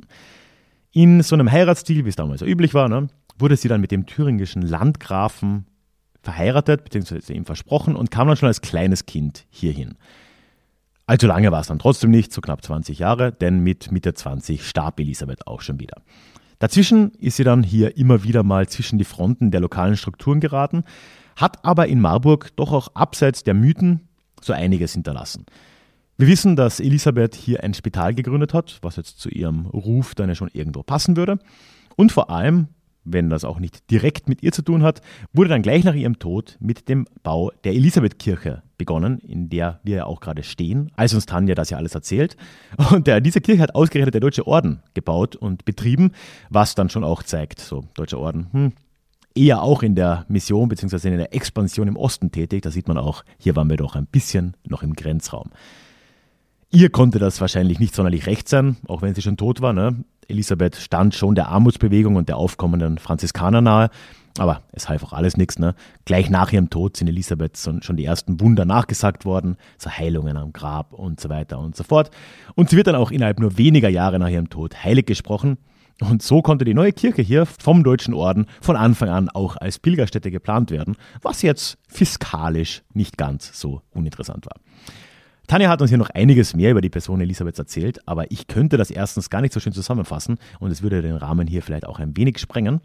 In 0.93 1.25
so 1.25 1.35
einem 1.35 1.51
Heiratsstil, 1.51 2.05
wie 2.05 2.11
es 2.11 2.15
damals 2.15 2.43
üblich 2.43 2.75
war, 2.75 2.89
ne, 2.89 3.09
wurde 3.41 3.57
sie 3.57 3.67
dann 3.67 3.81
mit 3.81 3.91
dem 3.91 4.07
thüringischen 4.07 4.63
Landgrafen 4.63 5.67
verheiratet 6.23 6.85
bzw. 6.85 7.33
ihm 7.33 7.45
versprochen 7.45 7.97
und 7.97 8.13
kam 8.13 8.29
dann 8.29 8.37
schon 8.37 8.47
als 8.47 8.61
kleines 8.61 9.05
Kind 9.05 9.47
hierhin. 9.51 9.97
Allzu 11.07 11.27
lange 11.27 11.51
war 11.51 11.61
es 11.61 11.67
dann 11.67 11.81
trotzdem 11.81 12.13
nicht, 12.13 12.33
so 12.33 12.41
knapp 12.41 12.65
20 12.65 13.01
Jahre, 13.01 13.33
denn 13.33 13.65
mit 13.65 13.91
Mitte 13.91 14.15
20 14.15 14.65
starb 14.65 15.01
Elisabeth 15.01 15.49
auch 15.49 15.61
schon 15.61 15.81
wieder. 15.81 15.97
Dazwischen 16.61 17.13
ist 17.15 17.39
sie 17.39 17.45
dann 17.45 17.63
hier 17.63 17.97
immer 17.97 18.23
wieder 18.23 18.43
mal 18.43 18.69
zwischen 18.69 18.99
die 18.99 19.05
Fronten 19.05 19.51
der 19.51 19.61
lokalen 19.61 19.97
Strukturen 19.97 20.41
geraten, 20.41 20.85
hat 21.35 21.65
aber 21.65 21.89
in 21.89 22.01
Marburg 22.01 22.55
doch 22.57 22.73
auch 22.73 22.89
abseits 22.95 23.43
der 23.43 23.55
Mythen 23.55 24.09
so 24.43 24.53
einiges 24.53 24.93
hinterlassen. 24.93 25.47
Wir 26.19 26.29
wissen, 26.29 26.57
dass 26.57 26.79
Elisabeth 26.79 27.35
hier 27.35 27.65
ein 27.65 27.73
Spital 27.73 28.15
gegründet 28.15 28.53
hat, 28.53 28.79
was 28.83 28.97
jetzt 28.97 29.19
zu 29.21 29.31
ihrem 29.31 29.65
Ruf 29.65 30.15
dann 30.15 30.29
ja 30.29 30.35
schon 30.35 30.51
irgendwo 30.53 30.83
passen 30.83 31.17
würde. 31.17 31.39
Und 31.97 32.13
vor 32.13 32.29
allem, 32.29 32.69
wenn 33.05 33.31
das 33.31 33.47
auch 33.47 33.59
nicht 33.59 33.91
direkt 33.91 34.29
mit 34.29 34.43
ihr 34.43 34.53
zu 34.53 34.61
tun 34.61 34.83
hat, 34.83 35.01
wurde 35.33 35.49
dann 35.49 35.63
gleich 35.63 35.83
nach 35.85 35.95
ihrem 35.95 36.19
Tod 36.19 36.59
mit 36.61 36.91
dem 36.91 37.07
Bau 37.23 37.53
der 37.65 37.73
Elisabethkirche 37.73 38.63
begonnen, 38.81 39.19
in 39.19 39.51
der 39.51 39.79
wir 39.85 39.97
ja 39.97 40.05
auch 40.07 40.21
gerade 40.21 40.43
stehen, 40.43 40.91
als 40.97 41.13
uns 41.13 41.27
Tanja 41.27 41.55
das 41.55 41.69
ja 41.69 41.77
alles 41.77 41.95
erzählt. 41.95 42.37
Und 42.91 43.07
der, 43.07 43.21
diese 43.21 43.43
Kirche 43.43 43.63
hat 43.63 43.75
ausgerechnet 43.75 44.15
der 44.15 44.23
Deutsche 44.23 44.47
Orden 44.47 44.83
gebaut 44.95 45.37
und 45.37 45.67
betrieben, 45.67 46.13
was 46.49 46.75
dann 46.75 46.89
schon 46.89 47.05
auch 47.05 47.23
zeigt, 47.23 47.61
so 47.61 47.85
Deutscher 47.95 48.19
Orden, 48.19 48.49
hm, 48.53 48.73
eher 49.35 49.63
auch 49.63 49.83
in 49.83 49.95
der 49.95 50.25
Mission 50.29 50.71
bzw. 50.71 51.09
in 51.09 51.19
der 51.19 51.35
Expansion 51.35 51.89
im 51.89 51.97
Osten 51.97 52.33
tätig. 52.33 52.63
Da 52.63 52.71
sieht 52.71 52.89
man 52.89 52.97
auch, 52.97 53.23
hier 53.39 53.55
waren 53.55 53.69
wir 53.69 53.77
doch 53.77 53.95
ein 53.95 54.07
bisschen 54.07 54.57
noch 54.67 54.83
im 54.83 54.95
Grenzraum. 54.95 55.51
Ihr 56.73 56.89
konnte 56.89 57.19
das 57.19 57.41
wahrscheinlich 57.41 57.81
nicht 57.81 57.95
sonderlich 57.95 58.27
recht 58.27 58.49
sein, 58.49 58.77
auch 58.87 59.03
wenn 59.03 59.15
sie 59.15 59.23
schon 59.23 59.37
tot 59.37 59.61
war. 59.61 59.73
Ne? 59.73 60.05
Elisabeth 60.31 60.77
stand 60.77 61.15
schon 61.15 61.35
der 61.35 61.49
Armutsbewegung 61.49 62.17
und 62.17 62.29
der 62.29 62.37
aufkommenden 62.37 62.99
Franziskaner 62.99 63.61
nahe. 63.61 63.91
Aber 64.39 64.63
es 64.73 64.89
half 64.89 65.03
auch 65.03 65.13
alles 65.13 65.37
nichts. 65.37 65.59
Ne? 65.59 65.75
Gleich 66.05 66.31
nach 66.31 66.53
ihrem 66.53 66.71
Tod 66.71 66.97
sind 66.97 67.09
Elisabeth 67.09 67.59
schon 67.81 67.97
die 67.97 68.05
ersten 68.05 68.41
Wunder 68.41 68.65
nachgesagt 68.65 69.25
worden, 69.25 69.57
so 69.77 69.91
Heilungen 69.91 70.37
am 70.37 70.53
Grab 70.53 70.93
und 70.93 71.21
so 71.21 71.29
weiter 71.29 71.59
und 71.59 71.77
so 71.77 71.83
fort. 71.83 72.11
Und 72.55 72.71
sie 72.71 72.77
wird 72.77 72.87
dann 72.87 72.95
auch 72.95 73.11
innerhalb 73.11 73.41
nur 73.41 73.59
weniger 73.59 73.89
Jahre 73.89 74.19
nach 74.19 74.29
ihrem 74.29 74.49
Tod 74.49 74.85
heilig 74.85 75.07
gesprochen. 75.07 75.59
Und 76.01 76.23
so 76.23 76.41
konnte 76.41 76.65
die 76.65 76.75
neue 76.75 76.93
Kirche 76.93 77.23
hier 77.23 77.45
vom 77.45 77.85
Deutschen 77.85 78.15
Orden 78.15 78.47
von 78.61 78.77
Anfang 78.77 79.11
an 79.11 79.29
auch 79.29 79.57
als 79.57 79.79
Pilgerstätte 79.79 80.31
geplant 80.31 80.71
werden, 80.71 80.97
was 81.21 81.43
jetzt 81.43 81.77
fiskalisch 81.89 82.83
nicht 82.95 83.19
ganz 83.19 83.61
so 83.61 83.83
uninteressant 83.91 84.47
war. 84.47 84.57
Tanja 85.51 85.69
hat 85.69 85.83
uns 85.83 85.91
hier 85.91 85.99
noch 85.99 86.11
einiges 86.11 86.55
mehr 86.55 86.71
über 86.71 86.81
die 86.81 86.91
Person 86.91 87.21
Elisabeths 87.21 87.59
erzählt, 87.59 88.07
aber 88.07 88.31
ich 88.31 88.47
könnte 88.47 88.77
das 88.77 88.89
erstens 88.89 89.31
gar 89.31 89.41
nicht 89.41 89.53
so 89.53 89.59
schön 89.59 89.73
zusammenfassen 89.73 90.39
und 90.61 90.71
es 90.71 90.81
würde 90.81 91.03
den 91.03 91.17
Rahmen 91.17 91.49
hier 91.49 91.61
vielleicht 91.61 91.87
auch 91.87 91.99
ein 91.99 92.17
wenig 92.17 92.39
sprengen. 92.39 92.81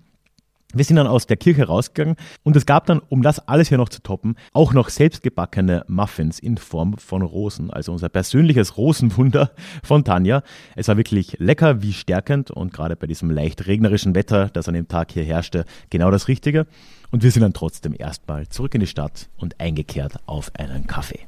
Wir 0.73 0.83
sind 0.83 0.95
dann 0.95 1.05
aus 1.05 1.27
der 1.27 1.37
Kirche 1.37 1.67
rausgegangen 1.67 2.15
und 2.41 2.55
es 2.55 2.65
gab 2.65 2.87
dann, 2.87 3.01
um 3.07 3.21
das 3.21 3.47
alles 3.47 3.69
hier 3.69 3.77
noch 3.77 3.89
zu 3.89 4.01
toppen, 4.01 4.35
auch 4.51 4.73
noch 4.73 4.89
selbstgebackene 4.89 5.85
Muffins 5.87 6.39
in 6.39 6.57
Form 6.57 6.97
von 6.97 7.21
Rosen. 7.21 7.69
Also 7.69 7.91
unser 7.91 8.09
persönliches 8.09 8.77
Rosenwunder 8.77 9.51
von 9.83 10.03
Tanja. 10.03 10.41
Es 10.75 10.87
war 10.87 10.97
wirklich 10.97 11.37
lecker 11.37 11.83
wie 11.83 11.93
stärkend 11.93 12.49
und 12.49 12.73
gerade 12.73 12.95
bei 12.95 13.05
diesem 13.05 13.29
leicht 13.29 13.67
regnerischen 13.67 14.15
Wetter, 14.15 14.49
das 14.49 14.67
an 14.67 14.73
dem 14.73 14.87
Tag 14.87 15.11
hier 15.11 15.23
herrschte, 15.23 15.65
genau 15.91 16.09
das 16.09 16.27
Richtige. 16.27 16.65
Und 17.11 17.21
wir 17.21 17.29
sind 17.29 17.43
dann 17.43 17.53
trotzdem 17.53 17.93
erstmal 17.95 18.47
zurück 18.47 18.73
in 18.73 18.81
die 18.81 18.87
Stadt 18.87 19.29
und 19.37 19.59
eingekehrt 19.59 20.15
auf 20.25 20.49
einen 20.55 20.87
Kaffee. 20.87 21.27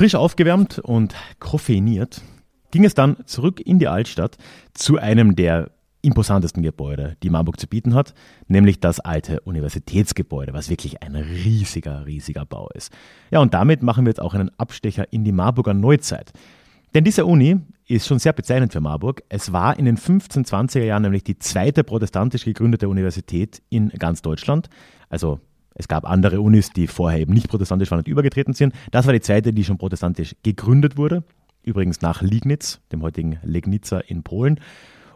Frisch 0.00 0.14
aufgewärmt 0.14 0.78
und 0.78 1.14
koffeiniert 1.40 2.22
ging 2.70 2.86
es 2.86 2.94
dann 2.94 3.18
zurück 3.26 3.60
in 3.60 3.78
die 3.78 3.86
Altstadt 3.86 4.38
zu 4.72 4.96
einem 4.96 5.36
der 5.36 5.72
imposantesten 6.00 6.62
Gebäude, 6.62 7.18
die 7.22 7.28
Marburg 7.28 7.60
zu 7.60 7.66
bieten 7.66 7.92
hat, 7.92 8.14
nämlich 8.48 8.80
das 8.80 9.00
alte 9.00 9.40
Universitätsgebäude, 9.40 10.54
was 10.54 10.70
wirklich 10.70 11.02
ein 11.02 11.16
riesiger, 11.16 12.06
riesiger 12.06 12.46
Bau 12.46 12.70
ist. 12.72 12.90
Ja, 13.30 13.40
und 13.40 13.52
damit 13.52 13.82
machen 13.82 14.06
wir 14.06 14.08
jetzt 14.08 14.22
auch 14.22 14.32
einen 14.32 14.50
Abstecher 14.58 15.12
in 15.12 15.22
die 15.22 15.32
Marburger 15.32 15.74
Neuzeit. 15.74 16.32
Denn 16.94 17.04
diese 17.04 17.26
Uni 17.26 17.58
ist 17.86 18.06
schon 18.06 18.18
sehr 18.18 18.32
bezeichnend 18.32 18.72
für 18.72 18.80
Marburg. 18.80 19.22
Es 19.28 19.52
war 19.52 19.78
in 19.78 19.84
den 19.84 19.98
1520er 19.98 20.82
Jahren 20.82 21.02
nämlich 21.02 21.24
die 21.24 21.38
zweite 21.38 21.84
protestantisch 21.84 22.46
gegründete 22.46 22.88
Universität 22.88 23.60
in 23.68 23.90
ganz 23.90 24.22
Deutschland. 24.22 24.70
Also 25.10 25.40
es 25.74 25.88
gab 25.88 26.04
andere 26.04 26.40
Unis, 26.40 26.70
die 26.70 26.86
vorher 26.86 27.20
eben 27.20 27.32
nicht 27.32 27.48
protestantisch 27.48 27.90
waren 27.90 28.00
und 28.00 28.08
übergetreten 28.08 28.54
sind. 28.54 28.74
Das 28.90 29.06
war 29.06 29.12
die 29.12 29.20
zweite, 29.20 29.52
die 29.52 29.64
schon 29.64 29.78
protestantisch 29.78 30.34
gegründet 30.42 30.96
wurde. 30.96 31.22
Übrigens 31.62 32.00
nach 32.00 32.22
Liegnitz, 32.22 32.80
dem 32.92 33.02
heutigen 33.02 33.38
Legnica 33.42 34.00
in 34.00 34.22
Polen. 34.22 34.60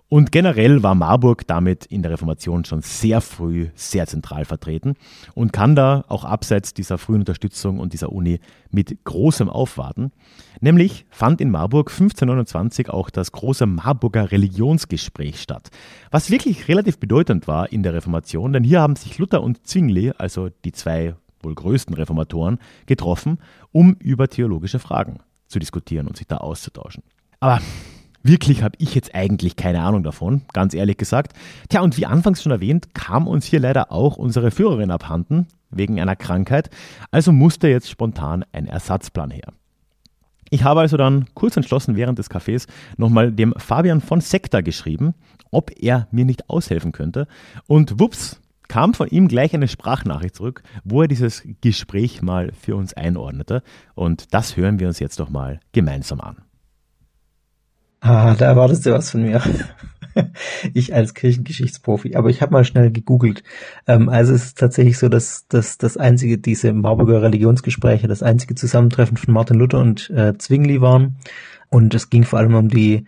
Und 0.09 0.33
generell 0.33 0.83
war 0.83 0.95
Marburg 0.95 1.47
damit 1.47 1.87
in 1.87 2.03
der 2.03 2.13
Reformation 2.13 2.65
schon 2.65 2.83
sehr 2.83 3.21
früh 3.21 3.69
sehr 3.75 4.07
zentral 4.07 4.45
vertreten 4.45 4.95
und 5.35 5.53
kann 5.53 5.75
da 5.75 6.05
auch 6.09 6.25
abseits 6.25 6.75
dieser 6.75 6.99
frühen 6.99 7.21
Unterstützung 7.21 7.81
und 7.81 7.95
dieser 7.95 8.13
Uni 8.13 8.39
mit 8.71 9.05
großem 9.05 9.49
aufwarten. 9.49 10.13
Nämlich 10.61 11.07
fand 11.11 11.41
in 11.41 11.51
Marburg 11.51 11.91
1529 11.91 12.91
auch 12.91 13.11
das 13.11 13.33
große 13.33 13.67
Marburger 13.67 14.31
Religionsgespräch 14.31 15.41
statt, 15.41 15.71
was 16.11 16.31
wirklich 16.31 16.69
relativ 16.69 16.99
bedeutend 16.99 17.49
war 17.49 17.73
in 17.73 17.83
der 17.83 17.95
Reformation, 17.95 18.53
denn 18.53 18.63
hier 18.63 18.81
haben 18.81 18.97
sich 18.97 19.19
Luther 19.19 19.43
und 19.43 19.67
Zwingli, 19.67 20.13
also 20.17 20.51
die 20.65 20.73
zwei 20.73 21.15
wohl 21.43 21.55
größten 21.55 21.95
Reformatoren, 21.95 22.59
getroffen, 22.87 23.39
um 23.73 23.95
über 23.95 24.29
theologische 24.29 24.79
Fragen 24.79 25.19
zu 25.49 25.59
diskutieren 25.59 26.07
und 26.07 26.17
sich 26.17 26.27
da 26.27 26.39
auszutauschen. 26.39 27.03
Aber 27.41 27.61
Wirklich 28.27 28.63
habe 28.63 28.75
ich 28.79 28.95
jetzt 28.95 29.15
eigentlich 29.15 29.55
keine 29.55 29.83
Ahnung 29.83 30.03
davon, 30.03 30.43
ganz 30.55 30.73
ehrlich 30.73 30.97
gesagt. 30.97 31.35
Tja, 31.69 31.83
und 31.83 31.99
wie 31.99 32.07
anfangs 32.07 32.43
schon 32.43 32.53
erwähnt, 32.53 32.95
kam 32.95 33.29
uns 33.29 33.45
hier 33.45 33.61
leider 33.61 33.93
auch 33.93 34.17
unsere 34.17 34.51
Führerin 34.51 34.91
abhanden, 34.91 35.47
wegen 35.71 36.01
einer 36.01 36.17
Krankheit, 36.17 36.71
also 37.11 37.33
musste 37.33 37.69
jetzt 37.69 37.91
spontan 37.91 38.45
ein 38.53 38.67
Ersatzplan 38.67 39.31
her. 39.31 39.53
Ich 40.49 40.65
habe 40.65 40.81
also 40.81 40.97
dann 40.97 41.27
kurz 41.35 41.57
entschlossen 41.57 41.97
während 41.97 42.19
des 42.19 42.31
Cafés 42.31 42.67
nochmal 42.97 43.31
dem 43.31 43.53
Fabian 43.59 44.01
von 44.01 44.23
Sekta 44.23 44.63
geschrieben, 44.63 45.15
ob 45.51 45.71
er 45.79 46.09
mir 46.11 46.25
nicht 46.25 46.49
aushelfen 46.49 46.93
könnte. 46.93 47.27
Und 47.67 48.01
wups, 48.01 48.41
kam 48.69 48.95
von 48.95 49.09
ihm 49.09 49.29
gleich 49.29 49.53
eine 49.53 49.69
Sprachnachricht 49.69 50.37
zurück, 50.37 50.63
wo 50.83 51.03
er 51.03 51.09
dieses 51.09 51.43
Gespräch 51.61 52.23
mal 52.23 52.53
für 52.53 52.77
uns 52.77 52.95
einordnete. 52.95 53.63
Und 53.95 54.33
das 54.33 54.57
hören 54.57 54.79
wir 54.79 54.89
uns 54.89 54.99
jetzt 54.99 55.21
doch 55.21 55.29
mal 55.29 55.61
gemeinsam 55.73 56.21
an. 56.21 56.44
Ah, 58.07 58.35
da 58.35 58.45
erwartest 58.45 58.85
du 58.85 58.93
was 58.93 59.11
von 59.11 59.23
mir. 59.23 59.41
ich 60.75 60.95
als 60.95 61.15
Kirchengeschichtsprofi. 61.15 62.17
Aber 62.17 62.29
ich 62.29 62.43
habe 62.43 62.53
mal 62.53 62.67
schnell 62.67 62.91
gegoogelt. 62.91 63.43
Ähm, 63.87 64.11
also 64.11 64.35
es 64.35 64.45
ist 64.45 64.59
tatsächlich 64.59 64.99
so, 64.99 65.09
dass, 65.09 65.49
dass 65.49 65.79
das 65.79 65.97
einzige, 65.97 66.37
diese 66.37 66.75
Marburger 66.75 67.23
Religionsgespräche, 67.23 68.07
das 68.07 68.23
einzige 68.23 68.57
Zusammentreffen 68.57 69.17
von 69.17 69.33
Martin 69.33 69.59
Luther 69.59 69.79
und 69.79 70.11
äh, 70.11 70.37
Zwingli 70.37 70.83
waren. 70.83 71.17
Und 71.71 71.95
es 71.95 72.11
ging 72.11 72.25
vor 72.25 72.41
allem 72.41 72.55
um 72.55 72.69
die, 72.69 73.07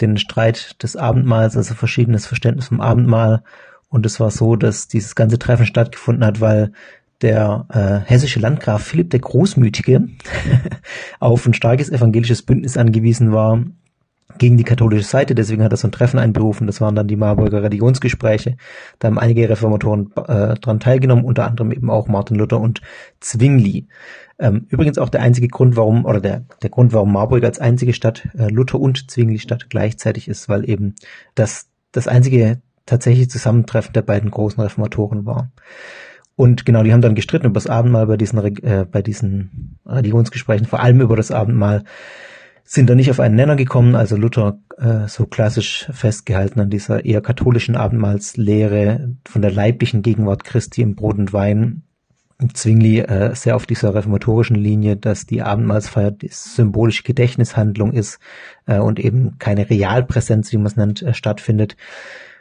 den 0.00 0.16
Streit 0.16 0.82
des 0.82 0.96
Abendmahls, 0.96 1.54
also 1.58 1.74
verschiedenes 1.74 2.24
Verständnis 2.24 2.68
vom 2.68 2.80
Abendmahl. 2.80 3.42
Und 3.90 4.06
es 4.06 4.20
war 4.20 4.30
so, 4.30 4.56
dass 4.56 4.88
dieses 4.88 5.14
ganze 5.14 5.38
Treffen 5.38 5.66
stattgefunden 5.66 6.24
hat, 6.24 6.40
weil 6.40 6.72
der 7.20 7.66
äh, 7.68 8.08
hessische 8.08 8.40
Landgraf 8.40 8.82
Philipp 8.84 9.10
der 9.10 9.20
Großmütige 9.20 10.08
auf 11.20 11.44
ein 11.44 11.52
starkes 11.52 11.90
evangelisches 11.90 12.40
Bündnis 12.40 12.78
angewiesen 12.78 13.32
war 13.32 13.64
gegen 14.38 14.56
die 14.56 14.64
katholische 14.64 15.04
Seite. 15.04 15.34
Deswegen 15.34 15.62
hat 15.62 15.72
er 15.72 15.76
so 15.76 15.88
ein 15.88 15.92
Treffen 15.92 16.18
einberufen. 16.18 16.66
Das 16.66 16.80
waren 16.80 16.94
dann 16.94 17.08
die 17.08 17.16
Marburger 17.16 17.62
Religionsgespräche. 17.62 18.56
Da 18.98 19.08
haben 19.08 19.18
einige 19.18 19.48
Reformatoren 19.48 20.12
äh, 20.16 20.54
dran 20.54 20.80
teilgenommen, 20.80 21.24
unter 21.24 21.46
anderem 21.46 21.72
eben 21.72 21.90
auch 21.90 22.08
Martin 22.08 22.36
Luther 22.36 22.60
und 22.60 22.80
Zwingli. 23.20 23.88
Ähm, 24.38 24.66
übrigens 24.70 24.98
auch 24.98 25.10
der 25.10 25.20
einzige 25.20 25.48
Grund, 25.48 25.76
warum, 25.76 26.04
oder 26.04 26.20
der, 26.20 26.44
der 26.62 26.70
Grund, 26.70 26.92
warum 26.92 27.12
Marburg 27.12 27.44
als 27.44 27.58
einzige 27.58 27.92
Stadt 27.92 28.28
äh, 28.38 28.48
Luther 28.48 28.80
und 28.80 29.10
Zwingli 29.10 29.38
Stadt 29.38 29.68
gleichzeitig 29.68 30.28
ist, 30.28 30.48
weil 30.48 30.68
eben 30.68 30.94
das, 31.34 31.68
das 31.92 32.08
einzige 32.08 32.62
tatsächlich 32.86 33.30
Zusammentreffen 33.30 33.92
der 33.92 34.02
beiden 34.02 34.30
großen 34.30 34.62
Reformatoren 34.62 35.26
war. 35.26 35.50
Und 36.36 36.64
genau, 36.64 36.82
die 36.82 36.92
haben 36.94 37.02
dann 37.02 37.14
gestritten 37.14 37.44
über 37.44 37.60
das 37.60 37.66
Abendmahl 37.66 38.06
bei 38.06 38.16
diesen, 38.16 38.38
äh, 38.64 38.86
bei 38.90 39.02
diesen 39.02 39.78
Religionsgesprächen, 39.84 40.66
vor 40.66 40.80
allem 40.80 41.02
über 41.02 41.14
das 41.14 41.30
Abendmahl 41.30 41.84
sind 42.72 42.88
da 42.88 42.94
nicht 42.94 43.10
auf 43.10 43.18
einen 43.18 43.34
Nenner 43.34 43.56
gekommen, 43.56 43.96
also 43.96 44.16
Luther 44.16 44.60
äh, 44.78 45.08
so 45.08 45.26
klassisch 45.26 45.88
festgehalten 45.92 46.60
an 46.60 46.70
dieser 46.70 47.04
eher 47.04 47.20
katholischen 47.20 47.74
Abendmahlslehre 47.74 49.16
von 49.28 49.42
der 49.42 49.50
leiblichen 49.50 50.02
Gegenwart 50.02 50.44
Christi 50.44 50.82
im 50.82 50.94
Brot 50.94 51.18
und 51.18 51.32
Wein. 51.32 51.82
Zwingli 52.54 53.00
äh, 53.00 53.34
sehr 53.34 53.56
auf 53.56 53.66
dieser 53.66 53.92
reformatorischen 53.92 54.54
Linie, 54.54 54.96
dass 54.96 55.26
die 55.26 55.42
Abendmahlsfeier 55.42 56.12
die 56.12 56.28
symbolische 56.30 57.02
Gedächtnishandlung 57.02 57.92
ist 57.92 58.20
äh, 58.66 58.78
und 58.78 59.00
eben 59.00 59.36
keine 59.40 59.68
Realpräsenz, 59.68 60.52
wie 60.52 60.56
man 60.58 60.66
es 60.66 60.76
nennt, 60.76 61.02
äh, 61.02 61.12
stattfindet. 61.12 61.76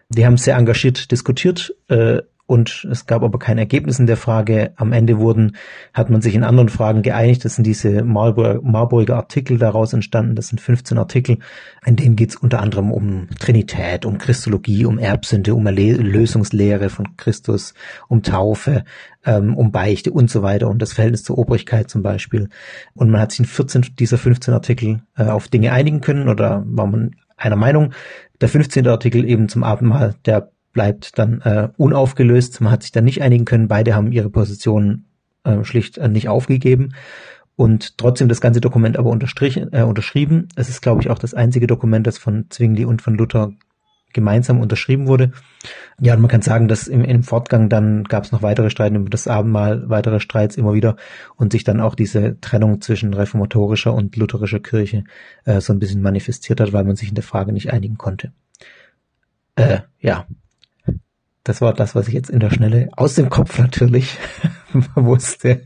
Die 0.10 0.28
haben 0.28 0.38
sehr 0.38 0.58
engagiert 0.58 1.10
diskutiert 1.10 1.74
äh, 1.88 2.20
und 2.50 2.88
es 2.90 3.06
gab 3.06 3.22
aber 3.22 3.38
kein 3.38 3.60
Ergebnis 3.60 4.00
in 4.00 4.08
der 4.08 4.18
Frage. 4.18 4.74
Am 4.76 4.92
Ende 4.92 5.20
wurden, 5.20 5.56
hat 5.94 6.10
man 6.10 6.24
sich 6.24 6.34
in 6.34 6.44
anderen 6.44 6.70
Fragen 6.70 7.04
geeinigt. 7.04 7.46
Das 7.46 7.54
sind 7.54 7.64
diese 7.68 8.04
Marburg, 8.04 8.64
Marburger 8.64 9.18
Artikel 9.18 9.60
daraus 9.60 9.94
entstanden. 9.94 10.34
Das 10.34 10.48
sind 10.48 10.60
15 10.60 10.98
Artikel. 10.98 11.38
In 11.86 11.96
denen 11.96 12.16
geht 12.16 12.32
es 12.32 12.36
unter 12.38 12.60
anderem 12.60 12.92
um 12.92 13.28
Trinität, 13.38 14.04
um 14.04 14.18
Christologie, 14.18 14.86
um 14.86 14.98
Erbsünde, 14.98 15.54
um 15.54 15.68
Erlösungslehre 15.68 16.90
von 16.90 17.16
Christus, 17.18 17.76
um 18.08 18.24
Taufe, 18.24 18.84
ähm, 19.26 19.56
um 19.56 19.72
Beichte 19.72 20.12
und 20.12 20.32
so 20.32 20.42
weiter 20.42 20.70
und 20.70 20.82
das 20.82 20.94
Verhältnis 20.94 21.24
zur 21.24 21.38
Obrigkeit 21.38 21.88
zum 21.88 22.02
Beispiel. 22.02 22.50
Und 22.96 23.12
man 23.12 23.22
hat 23.22 23.30
sich 23.30 23.42
in 23.42 23.46
14 23.46 23.86
dieser 24.00 24.18
15 24.18 24.56
Artikel 24.56 25.04
äh, 25.16 25.26
auf 25.26 25.50
Dinge 25.50 25.72
einigen 25.72 26.02
können 26.02 26.28
oder 26.28 26.64
war 26.66 26.88
man 26.88 27.12
einer 27.38 27.58
Meinung. 27.58 27.94
Der 28.42 28.50
15. 28.50 28.88
Artikel 28.88 29.24
eben 29.30 29.50
zum 29.50 29.64
Abendmahl, 29.64 30.16
der 30.26 30.50
bleibt 30.80 31.20
dann 31.20 31.42
äh, 31.42 31.68
unaufgelöst. 31.76 32.62
Man 32.62 32.72
hat 32.72 32.84
sich 32.84 32.94
dann 32.94 33.04
nicht 33.04 33.22
einigen 33.22 33.44
können. 33.44 33.68
Beide 33.68 33.96
haben 33.96 34.14
ihre 34.14 34.30
Positionen 34.30 35.10
äh, 35.44 35.66
schlicht 35.66 35.98
äh, 35.98 36.08
nicht 36.08 36.30
aufgegeben 36.30 36.94
und 37.58 37.98
trotzdem 37.98 38.30
das 38.30 38.40
ganze 38.40 38.62
Dokument 38.62 38.98
aber 38.98 39.10
unterstrichen, 39.10 39.74
äh, 39.74 39.84
unterschrieben. 39.84 40.48
Es 40.56 40.70
ist, 40.70 40.82
glaube 40.82 41.02
ich, 41.02 41.10
auch 41.10 41.20
das 41.20 41.34
einzige 41.34 41.68
Dokument, 41.68 42.08
das 42.08 42.18
von 42.18 42.46
Zwingli 42.50 42.86
und 42.86 43.02
von 43.02 43.16
Luther 43.16 43.52
gemeinsam 44.14 44.62
unterschrieben 44.62 45.08
wurde. 45.08 45.34
Ja, 46.00 46.14
und 46.14 46.22
man 46.22 46.30
kann 46.30 46.42
sagen, 46.42 46.70
dass 46.70 46.88
im, 46.88 47.04
im 47.04 47.24
Fortgang 47.24 47.68
dann 47.68 48.06
gab 48.06 48.24
es 48.24 48.32
noch 48.32 48.42
weitere 48.42 48.70
Streiten 48.70 48.96
über 48.96 49.10
das 49.10 49.28
Abendmahl, 49.28 49.90
weitere 49.90 50.22
Streits 50.22 50.56
immer 50.56 50.74
wieder 50.74 50.96
und 51.36 51.52
sich 51.52 51.66
dann 51.66 51.82
auch 51.82 51.96
diese 51.96 52.40
Trennung 52.40 52.80
zwischen 52.80 53.14
reformatorischer 53.14 53.94
und 53.94 54.16
lutherischer 54.16 54.62
Kirche 54.62 55.04
äh, 55.44 55.60
so 55.60 55.74
ein 55.74 55.80
bisschen 55.80 56.02
manifestiert 56.02 56.62
hat, 56.62 56.72
weil 56.72 56.86
man 56.86 56.96
sich 56.96 57.10
in 57.10 57.16
der 57.16 57.26
Frage 57.26 57.52
nicht 57.52 57.74
einigen 57.74 57.98
konnte. 57.98 58.32
Äh, 59.58 59.80
ja, 60.00 60.26
das 61.44 61.62
war 61.62 61.74
das, 61.74 61.96
was 61.96 62.08
ich 62.08 62.14
jetzt 62.14 62.30
in 62.30 62.40
der 62.40 62.50
Schnelle 62.50 62.90
aus 62.96 63.16
dem 63.16 63.30
Kopf 63.30 63.58
natürlich 63.58 64.18
wusste. 64.96 65.62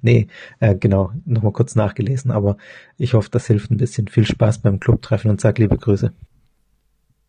nee, 0.00 0.26
äh, 0.60 0.74
genau, 0.74 1.12
nochmal 1.24 1.52
kurz 1.52 1.74
nachgelesen, 1.74 2.30
aber 2.30 2.56
ich 2.96 3.14
hoffe, 3.14 3.28
das 3.30 3.46
hilft 3.46 3.70
ein 3.70 3.76
bisschen. 3.76 4.08
Viel 4.08 4.26
Spaß 4.26 4.58
beim 4.58 4.80
Clubtreffen 4.80 5.30
und 5.30 5.40
sag 5.40 5.58
liebe 5.58 5.76
Grüße. 5.76 6.12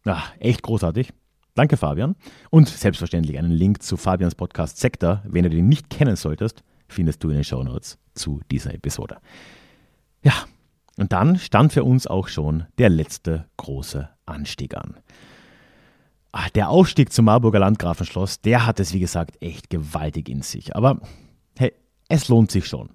Ach, 0.06 0.32
echt 0.40 0.64
großartig. 0.64 1.14
Danke, 1.56 1.78
Fabian. 1.78 2.16
Und 2.50 2.68
selbstverständlich 2.68 3.38
einen 3.38 3.52
Link 3.52 3.84
zu 3.84 3.96
Fabians 3.96 4.36
Podcast 4.36 4.78
Sektor. 4.80 5.22
Wenn 5.26 5.44
du 5.44 5.50
den 5.50 5.68
nicht 5.68 5.90
kennen 5.90 6.16
solltest, 6.16 6.64
findest 6.88 7.24
du 7.24 7.30
in 7.30 7.36
den 7.36 7.44
Show 7.44 7.64
Notes 7.64 8.00
zu 8.16 8.42
dieser 8.50 8.74
Episode. 8.74 9.18
Ja, 10.24 10.34
und 10.98 11.12
dann 11.12 11.38
stand 11.38 11.74
für 11.74 11.84
uns 11.84 12.08
auch 12.08 12.28
schon 12.28 12.66
der 12.78 12.90
letzte 12.90 13.46
große 13.58 14.10
Anstieg 14.26 14.76
an. 14.76 14.98
Ach, 16.36 16.50
der 16.50 16.70
Aufstieg 16.70 17.14
zum 17.14 17.26
Marburger 17.26 17.60
Landgrafenschloss, 17.60 18.42
der 18.42 18.66
hat 18.66 18.80
es 18.80 18.92
wie 18.92 19.00
gesagt 19.00 19.40
echt 19.40 19.70
gewaltig 19.70 20.30
in 20.30 20.42
sich. 20.42 20.76
Aber 20.76 21.00
hey, 21.60 21.74
es 22.10 22.28
lohnt 22.28 22.50
sich 22.50 22.66
schon. 22.66 22.90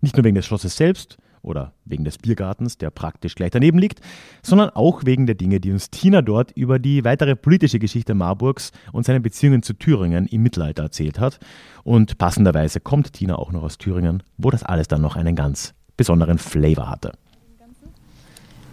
Nicht 0.00 0.16
nur 0.16 0.24
wegen 0.24 0.34
des 0.34 0.46
Schlosses 0.46 0.76
selbst 0.76 1.16
oder 1.42 1.74
wegen 1.84 2.02
des 2.02 2.18
Biergartens, 2.18 2.78
der 2.78 2.90
praktisch 2.90 3.36
gleich 3.36 3.52
daneben 3.52 3.78
liegt, 3.78 4.00
sondern 4.42 4.68
auch 4.70 5.04
wegen 5.04 5.26
der 5.26 5.36
Dinge, 5.36 5.60
die 5.60 5.70
uns 5.70 5.90
Tina 5.90 6.22
dort 6.22 6.50
über 6.56 6.80
die 6.80 7.04
weitere 7.04 7.36
politische 7.36 7.78
Geschichte 7.78 8.14
Marburgs 8.14 8.72
und 8.90 9.06
seine 9.06 9.20
Beziehungen 9.20 9.62
zu 9.62 9.74
Thüringen 9.74 10.26
im 10.26 10.42
Mittelalter 10.42 10.82
erzählt 10.82 11.20
hat. 11.20 11.38
Und 11.84 12.18
passenderweise 12.18 12.80
kommt 12.80 13.12
Tina 13.12 13.36
auch 13.36 13.52
noch 13.52 13.62
aus 13.62 13.78
Thüringen, 13.78 14.24
wo 14.38 14.50
das 14.50 14.64
alles 14.64 14.88
dann 14.88 15.02
noch 15.02 15.14
einen 15.14 15.36
ganz 15.36 15.72
besonderen 15.96 16.38
Flavor 16.38 16.90
hatte. 16.90 17.12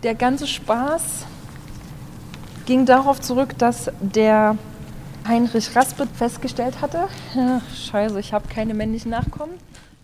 Der 0.02 0.16
ganze 0.16 0.48
Spaß 0.48 1.28
ging 2.70 2.86
darauf 2.86 3.20
zurück, 3.20 3.58
dass 3.58 3.92
der 4.00 4.56
Heinrich 5.28 5.76
Raspet 5.76 6.08
festgestellt 6.14 6.82
hatte, 6.82 7.08
scheiße, 7.76 8.20
ich 8.20 8.32
habe 8.32 8.48
keine 8.48 8.76
männlichen 8.76 9.10
Nachkommen. 9.10 9.56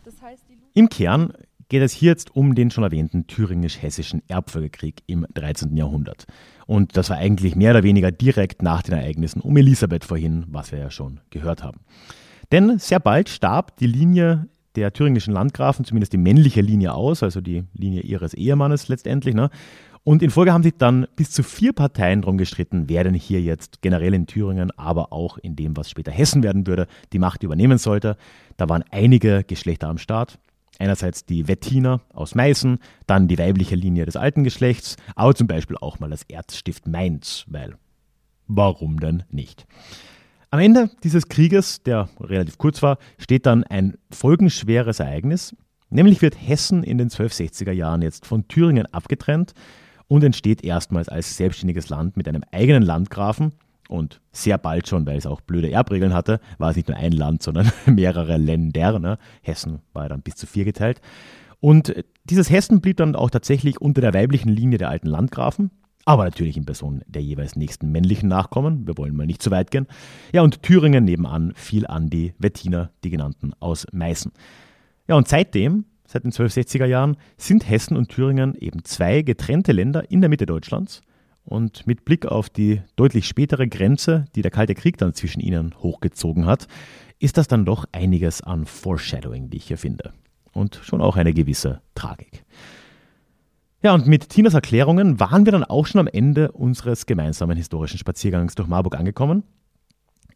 Das 0.03 0.15
heißt, 0.19 0.41
Im 0.73 0.89
Kern 0.89 1.33
geht 1.69 1.83
es 1.83 1.93
hier 1.93 2.09
jetzt 2.09 2.35
um 2.35 2.55
den 2.55 2.71
schon 2.71 2.83
erwähnten 2.83 3.27
thüringisch-hessischen 3.27 4.23
Erbfolgekrieg 4.27 5.03
im 5.05 5.27
13. 5.35 5.77
Jahrhundert. 5.77 6.25
Und 6.65 6.97
das 6.97 7.11
war 7.11 7.17
eigentlich 7.17 7.55
mehr 7.55 7.69
oder 7.69 7.83
weniger 7.83 8.11
direkt 8.11 8.63
nach 8.63 8.81
den 8.81 8.95
Ereignissen 8.95 9.41
um 9.41 9.55
Elisabeth 9.55 10.03
vorhin, 10.03 10.45
was 10.47 10.71
wir 10.71 10.79
ja 10.79 10.89
schon 10.89 11.19
gehört 11.29 11.63
haben. 11.63 11.81
Denn 12.51 12.79
sehr 12.79 12.99
bald 12.99 13.29
starb 13.29 13.77
die 13.77 13.85
Linie 13.85 14.47
der 14.75 14.93
thüringischen 14.93 15.33
Landgrafen, 15.33 15.85
zumindest 15.85 16.13
die 16.13 16.17
männliche 16.17 16.61
Linie 16.61 16.93
aus, 16.93 17.23
also 17.23 17.41
die 17.41 17.63
Linie 17.73 18.01
ihres 18.01 18.33
Ehemannes 18.33 18.87
letztendlich. 18.87 19.35
Ne? 19.35 19.49
Und 20.03 20.21
in 20.21 20.29
Folge 20.29 20.53
haben 20.53 20.61
sich 20.61 20.75
dann 20.77 21.07
bis 21.15 21.31
zu 21.31 21.41
vier 21.41 21.73
Parteien 21.73 22.21
darum 22.21 22.37
gestritten, 22.37 22.87
wer 22.87 23.03
denn 23.03 23.15
hier 23.15 23.41
jetzt 23.41 23.81
generell 23.81 24.13
in 24.13 24.27
Thüringen, 24.27 24.69
aber 24.77 25.11
auch 25.11 25.39
in 25.39 25.55
dem, 25.55 25.75
was 25.75 25.89
später 25.89 26.11
Hessen 26.11 26.43
werden 26.43 26.67
würde, 26.67 26.85
die 27.11 27.17
Macht 27.17 27.41
übernehmen 27.41 27.79
sollte. 27.79 28.15
Da 28.55 28.69
waren 28.69 28.83
einige 28.91 29.43
Geschlechter 29.43 29.87
am 29.87 29.97
Start. 29.97 30.37
Einerseits 30.77 31.25
die 31.25 31.47
Wettiner 31.47 32.01
aus 32.13 32.35
Meißen, 32.35 32.77
dann 33.07 33.27
die 33.27 33.39
weibliche 33.39 33.75
Linie 33.75 34.05
des 34.05 34.15
alten 34.15 34.43
Geschlechts, 34.43 34.97
aber 35.15 35.33
zum 35.33 35.47
Beispiel 35.47 35.77
auch 35.77 35.99
mal 35.99 36.09
das 36.11 36.23
Erzstift 36.23 36.87
Mainz, 36.87 37.45
weil 37.47 37.75
warum 38.47 38.99
denn 38.99 39.23
nicht? 39.31 39.65
Am 40.55 40.61
Ende 40.61 40.89
dieses 41.03 41.27
Krieges, 41.27 41.83
der 41.83 42.07
relativ 42.17 42.57
kurz 42.57 42.81
war, 42.81 42.97
steht 43.17 43.45
dann 43.45 43.65
ein 43.65 43.97
folgenschweres 44.09 45.01
Ereignis. 45.01 45.53
Nämlich 45.89 46.21
wird 46.21 46.37
Hessen 46.39 46.81
in 46.81 46.97
den 46.97 47.09
1260er 47.09 47.73
Jahren 47.73 48.01
jetzt 48.01 48.25
von 48.25 48.47
Thüringen 48.47 48.85
abgetrennt 48.85 49.51
und 50.07 50.23
entsteht 50.23 50.63
erstmals 50.63 51.09
als 51.09 51.35
selbstständiges 51.35 51.89
Land 51.89 52.15
mit 52.15 52.29
einem 52.29 52.43
eigenen 52.53 52.83
Landgrafen. 52.83 53.51
Und 53.89 54.21
sehr 54.31 54.57
bald 54.57 54.87
schon, 54.87 55.05
weil 55.05 55.17
es 55.17 55.25
auch 55.25 55.41
blöde 55.41 55.69
Erbregeln 55.69 56.13
hatte, 56.13 56.39
war 56.57 56.69
es 56.69 56.77
nicht 56.77 56.87
nur 56.87 56.95
ein 56.95 57.11
Land, 57.11 57.43
sondern 57.43 57.69
mehrere 57.85 58.37
Länder. 58.37 58.97
Ne? 58.97 59.17
Hessen 59.41 59.79
war 59.91 60.07
dann 60.07 60.21
bis 60.21 60.35
zu 60.35 60.47
vier 60.47 60.63
geteilt. 60.63 61.01
Und 61.59 61.93
dieses 62.23 62.49
Hessen 62.49 62.79
blieb 62.79 62.95
dann 62.95 63.17
auch 63.17 63.29
tatsächlich 63.29 63.81
unter 63.81 63.99
der 63.99 64.13
weiblichen 64.13 64.53
Linie 64.53 64.77
der 64.77 64.87
alten 64.87 65.07
Landgrafen, 65.07 65.71
aber 66.05 66.23
natürlich 66.23 66.57
in 66.57 66.65
Person 66.65 67.01
der 67.07 67.21
jeweils 67.21 67.55
nächsten 67.55 67.91
männlichen 67.91 68.29
Nachkommen. 68.29 68.87
Wir 68.87 68.97
wollen 68.97 69.15
mal 69.15 69.25
nicht 69.25 69.41
zu 69.41 69.51
weit 69.51 69.71
gehen. 69.71 69.87
Ja, 70.31 70.41
und 70.41 70.61
Thüringen 70.61 71.03
nebenan 71.03 71.53
fiel 71.55 71.85
an 71.87 72.09
die 72.09 72.33
Wettiner, 72.37 72.91
die 73.03 73.09
genannten 73.09 73.53
aus 73.59 73.87
Meißen. 73.91 74.31
Ja, 75.07 75.15
und 75.15 75.27
seitdem 75.27 75.85
seit 76.07 76.23
den 76.23 76.31
1260er 76.31 76.85
Jahren, 76.85 77.17
sind 77.37 77.67
Hessen 77.69 77.97
und 77.97 78.09
Thüringen 78.09 78.55
eben 78.55 78.83
zwei 78.83 79.21
getrennte 79.21 79.71
Länder 79.71 80.09
in 80.09 80.21
der 80.21 80.29
Mitte 80.29 80.45
Deutschlands. 80.45 81.01
Und 81.43 81.85
mit 81.85 82.05
Blick 82.05 82.25
auf 82.25 82.49
die 82.49 82.81
deutlich 82.95 83.27
spätere 83.27 83.67
Grenze, 83.67 84.25
die 84.35 84.41
der 84.41 84.51
Kalte 84.51 84.73
Krieg 84.73 84.97
dann 84.97 85.13
zwischen 85.13 85.41
ihnen 85.41 85.75
hochgezogen 85.77 86.45
hat, 86.45 86.67
ist 87.19 87.37
das 87.37 87.47
dann 87.47 87.65
doch 87.65 87.85
einiges 87.91 88.41
an 88.41 88.65
Foreshadowing, 88.65 89.51
wie 89.51 89.57
ich 89.57 89.67
hier 89.67 89.77
finde. 89.77 90.13
Und 90.53 90.79
schon 90.83 91.01
auch 91.01 91.17
eine 91.17 91.33
gewisse 91.33 91.81
Tragik. 91.93 92.43
Ja, 93.83 93.93
und 93.93 94.07
mit 94.07 94.29
Tinas 94.29 94.53
Erklärungen 94.53 95.19
waren 95.19 95.45
wir 95.45 95.51
dann 95.51 95.63
auch 95.63 95.85
schon 95.85 95.99
am 95.99 96.07
Ende 96.07 96.51
unseres 96.51 97.05
gemeinsamen 97.05 97.57
historischen 97.57 97.97
Spaziergangs 97.97 98.55
durch 98.55 98.67
Marburg 98.67 98.95
angekommen. 98.95 99.43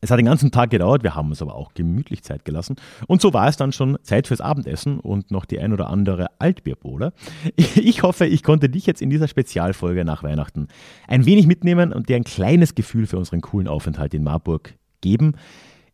Es 0.02 0.12
hat 0.12 0.18
den 0.18 0.28
ganzen 0.28 0.52
Tag 0.52 0.70
gedauert, 0.70 1.04
wir 1.04 1.16
haben 1.16 1.30
uns 1.30 1.42
aber 1.42 1.56
auch 1.56 1.74
gemütlich 1.74 2.24
Zeit 2.24 2.46
gelassen. 2.46 2.78
Und 3.08 3.22
so 3.22 3.34
war 3.34 3.50
es 3.50 3.58
dann 3.58 3.74
schon 3.74 3.98
Zeit 4.04 4.28
fürs 4.28 4.40
Abendessen 4.40 5.00
und 5.00 5.30
noch 5.30 5.44
die 5.44 5.60
ein 5.60 5.74
oder 5.74 5.90
andere 5.90 6.28
Altbierbowle. 6.40 7.14
Ich 7.76 8.04
hoffe, 8.04 8.26
ich 8.26 8.44
konnte 8.44 8.70
dich 8.70 8.86
jetzt 8.86 9.02
in 9.02 9.10
dieser 9.10 9.28
Spezialfolge 9.28 10.06
nach 10.06 10.24
Weihnachten 10.24 10.68
ein 11.08 11.26
wenig 11.26 11.48
mitnehmen 11.48 11.92
und 11.92 12.08
dir 12.08 12.16
ein 12.16 12.24
kleines 12.24 12.76
Gefühl 12.76 13.08
für 13.08 13.18
unseren 13.18 13.42
coolen 13.42 13.68
Aufenthalt 13.68 14.14
in 14.14 14.24
Marburg 14.24 14.76
geben. 15.02 15.34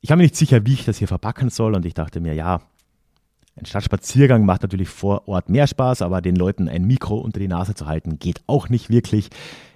Ich 0.01 0.09
war 0.09 0.17
mir 0.17 0.23
nicht 0.23 0.35
sicher, 0.35 0.65
wie 0.65 0.73
ich 0.73 0.85
das 0.85 0.97
hier 0.97 1.07
verpacken 1.07 1.49
soll 1.49 1.73
und 1.75 1.85
ich 1.85 1.93
dachte 1.93 2.19
mir, 2.19 2.33
ja, 2.33 2.61
ein 3.57 3.65
Stadtspaziergang 3.65 4.45
macht 4.45 4.63
natürlich 4.63 4.89
vor 4.89 5.27
Ort 5.27 5.49
mehr 5.49 5.67
Spaß, 5.67 6.01
aber 6.01 6.21
den 6.21 6.35
Leuten 6.35 6.67
ein 6.67 6.85
Mikro 6.85 7.17
unter 7.17 7.39
die 7.39 7.47
Nase 7.47 7.73
zu 7.73 7.85
halten, 7.85 8.19
geht 8.19 8.41
auch 8.47 8.67
nicht 8.67 8.89
wirklich. 8.89 9.29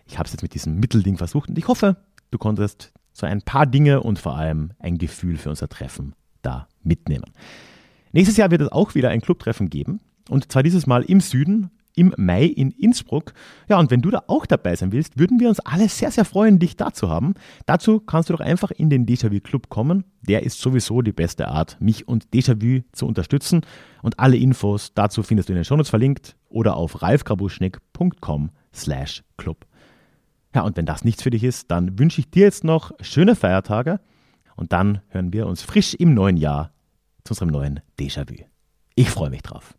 Ich 0.06 0.18
habe 0.18 0.28
es 0.28 0.34
jetzt 0.34 0.42
mit 0.42 0.54
diesem 0.54 0.80
Mittelding 0.80 1.18
versucht 1.18 1.50
und 1.50 1.58
ich 1.58 1.68
hoffe, 1.68 1.96
du 2.32 2.38
konntest 2.38 2.92
so 3.14 3.26
ein 3.26 3.42
paar 3.42 3.66
Dinge 3.66 4.04
und 4.04 4.20
vor 4.20 4.36
allem 4.36 4.72
ein 4.80 4.98
Gefühl 4.98 5.38
für 5.38 5.50
unser 5.50 5.70
Treffen 5.70 6.14
da 6.42 6.68
mitnehmen. 6.84 7.32
Nächstes 8.12 8.38
Jahr 8.38 8.52
wird 8.52 8.62
es 8.62 8.72
auch 8.72 8.96
wieder 8.96 9.10
ein 9.10 9.22
Clubtreffen 9.22 9.70
geben 9.70 10.02
und 10.30 10.52
zwar 10.52 10.64
dieses 10.64 10.86
Mal 10.86 11.04
im 11.04 11.22
Süden 11.22 11.72
im 11.96 12.14
Mai 12.18 12.46
in 12.46 12.72
Innsbruck. 12.72 13.34
Ja, 13.68 13.80
und 13.80 13.92
wenn 13.92 14.02
du 14.02 14.10
da 14.10 14.24
auch 14.28 14.46
dabei 14.46 14.76
sein 14.76 14.92
willst, 14.92 15.20
würden 15.20 15.40
wir 15.40 15.50
uns 15.50 15.60
alle 15.60 15.90
sehr, 15.90 16.12
sehr 16.12 16.26
freuen, 16.26 16.60
dich 16.60 16.78
da 16.78 16.94
zu 16.94 17.10
haben. 17.10 17.34
Dazu 17.66 18.00
kannst 18.00 18.30
du 18.30 18.34
doch 18.34 18.40
einfach 18.40 18.72
in 18.72 18.90
den 18.90 19.06
Déjà-vu 19.06 19.40
Club 19.42 19.70
kommen. 19.70 20.06
Der 20.22 20.44
ist 20.44 20.60
sowieso 20.60 21.02
die 21.02 21.12
beste 21.12 21.48
Art, 21.48 21.78
mich 21.80 22.08
und 22.08 22.28
Déjà-vu 22.34 22.84
zu 22.92 23.06
unterstützen. 23.06 23.62
Und 24.02 24.20
alle 24.20 24.38
Infos 24.38 24.94
dazu 24.94 25.24
findest 25.24 25.50
du 25.50 25.54
in 25.54 25.58
den 25.58 25.66
Shownotes 25.66 25.90
verlinkt 25.90 26.36
oder 26.48 26.76
auf 26.76 27.02
ralfgrabuschnick.com 27.02 28.52
slash 28.74 29.24
club. 29.38 29.66
Ja, 30.56 30.62
und 30.62 30.78
wenn 30.78 30.86
das 30.86 31.04
nichts 31.04 31.22
für 31.22 31.30
dich 31.30 31.44
ist, 31.44 31.70
dann 31.70 32.00
wünsche 32.00 32.22
ich 32.22 32.30
dir 32.30 32.44
jetzt 32.44 32.64
noch 32.64 32.92
schöne 33.02 33.36
Feiertage 33.36 34.00
und 34.56 34.74
dann 34.74 35.02
hören 35.10 35.32
wir 35.32 35.48
uns 35.48 35.62
frisch 35.62 35.94
im 35.94 36.14
neuen 36.14 36.38
Jahr 36.38 36.72
zu 37.24 37.34
unserem 37.34 37.50
neuen 37.50 37.82
Déjà-vu. 38.00 38.46
Ich 38.96 39.10
freue 39.10 39.30
mich 39.30 39.44
drauf. 39.44 39.79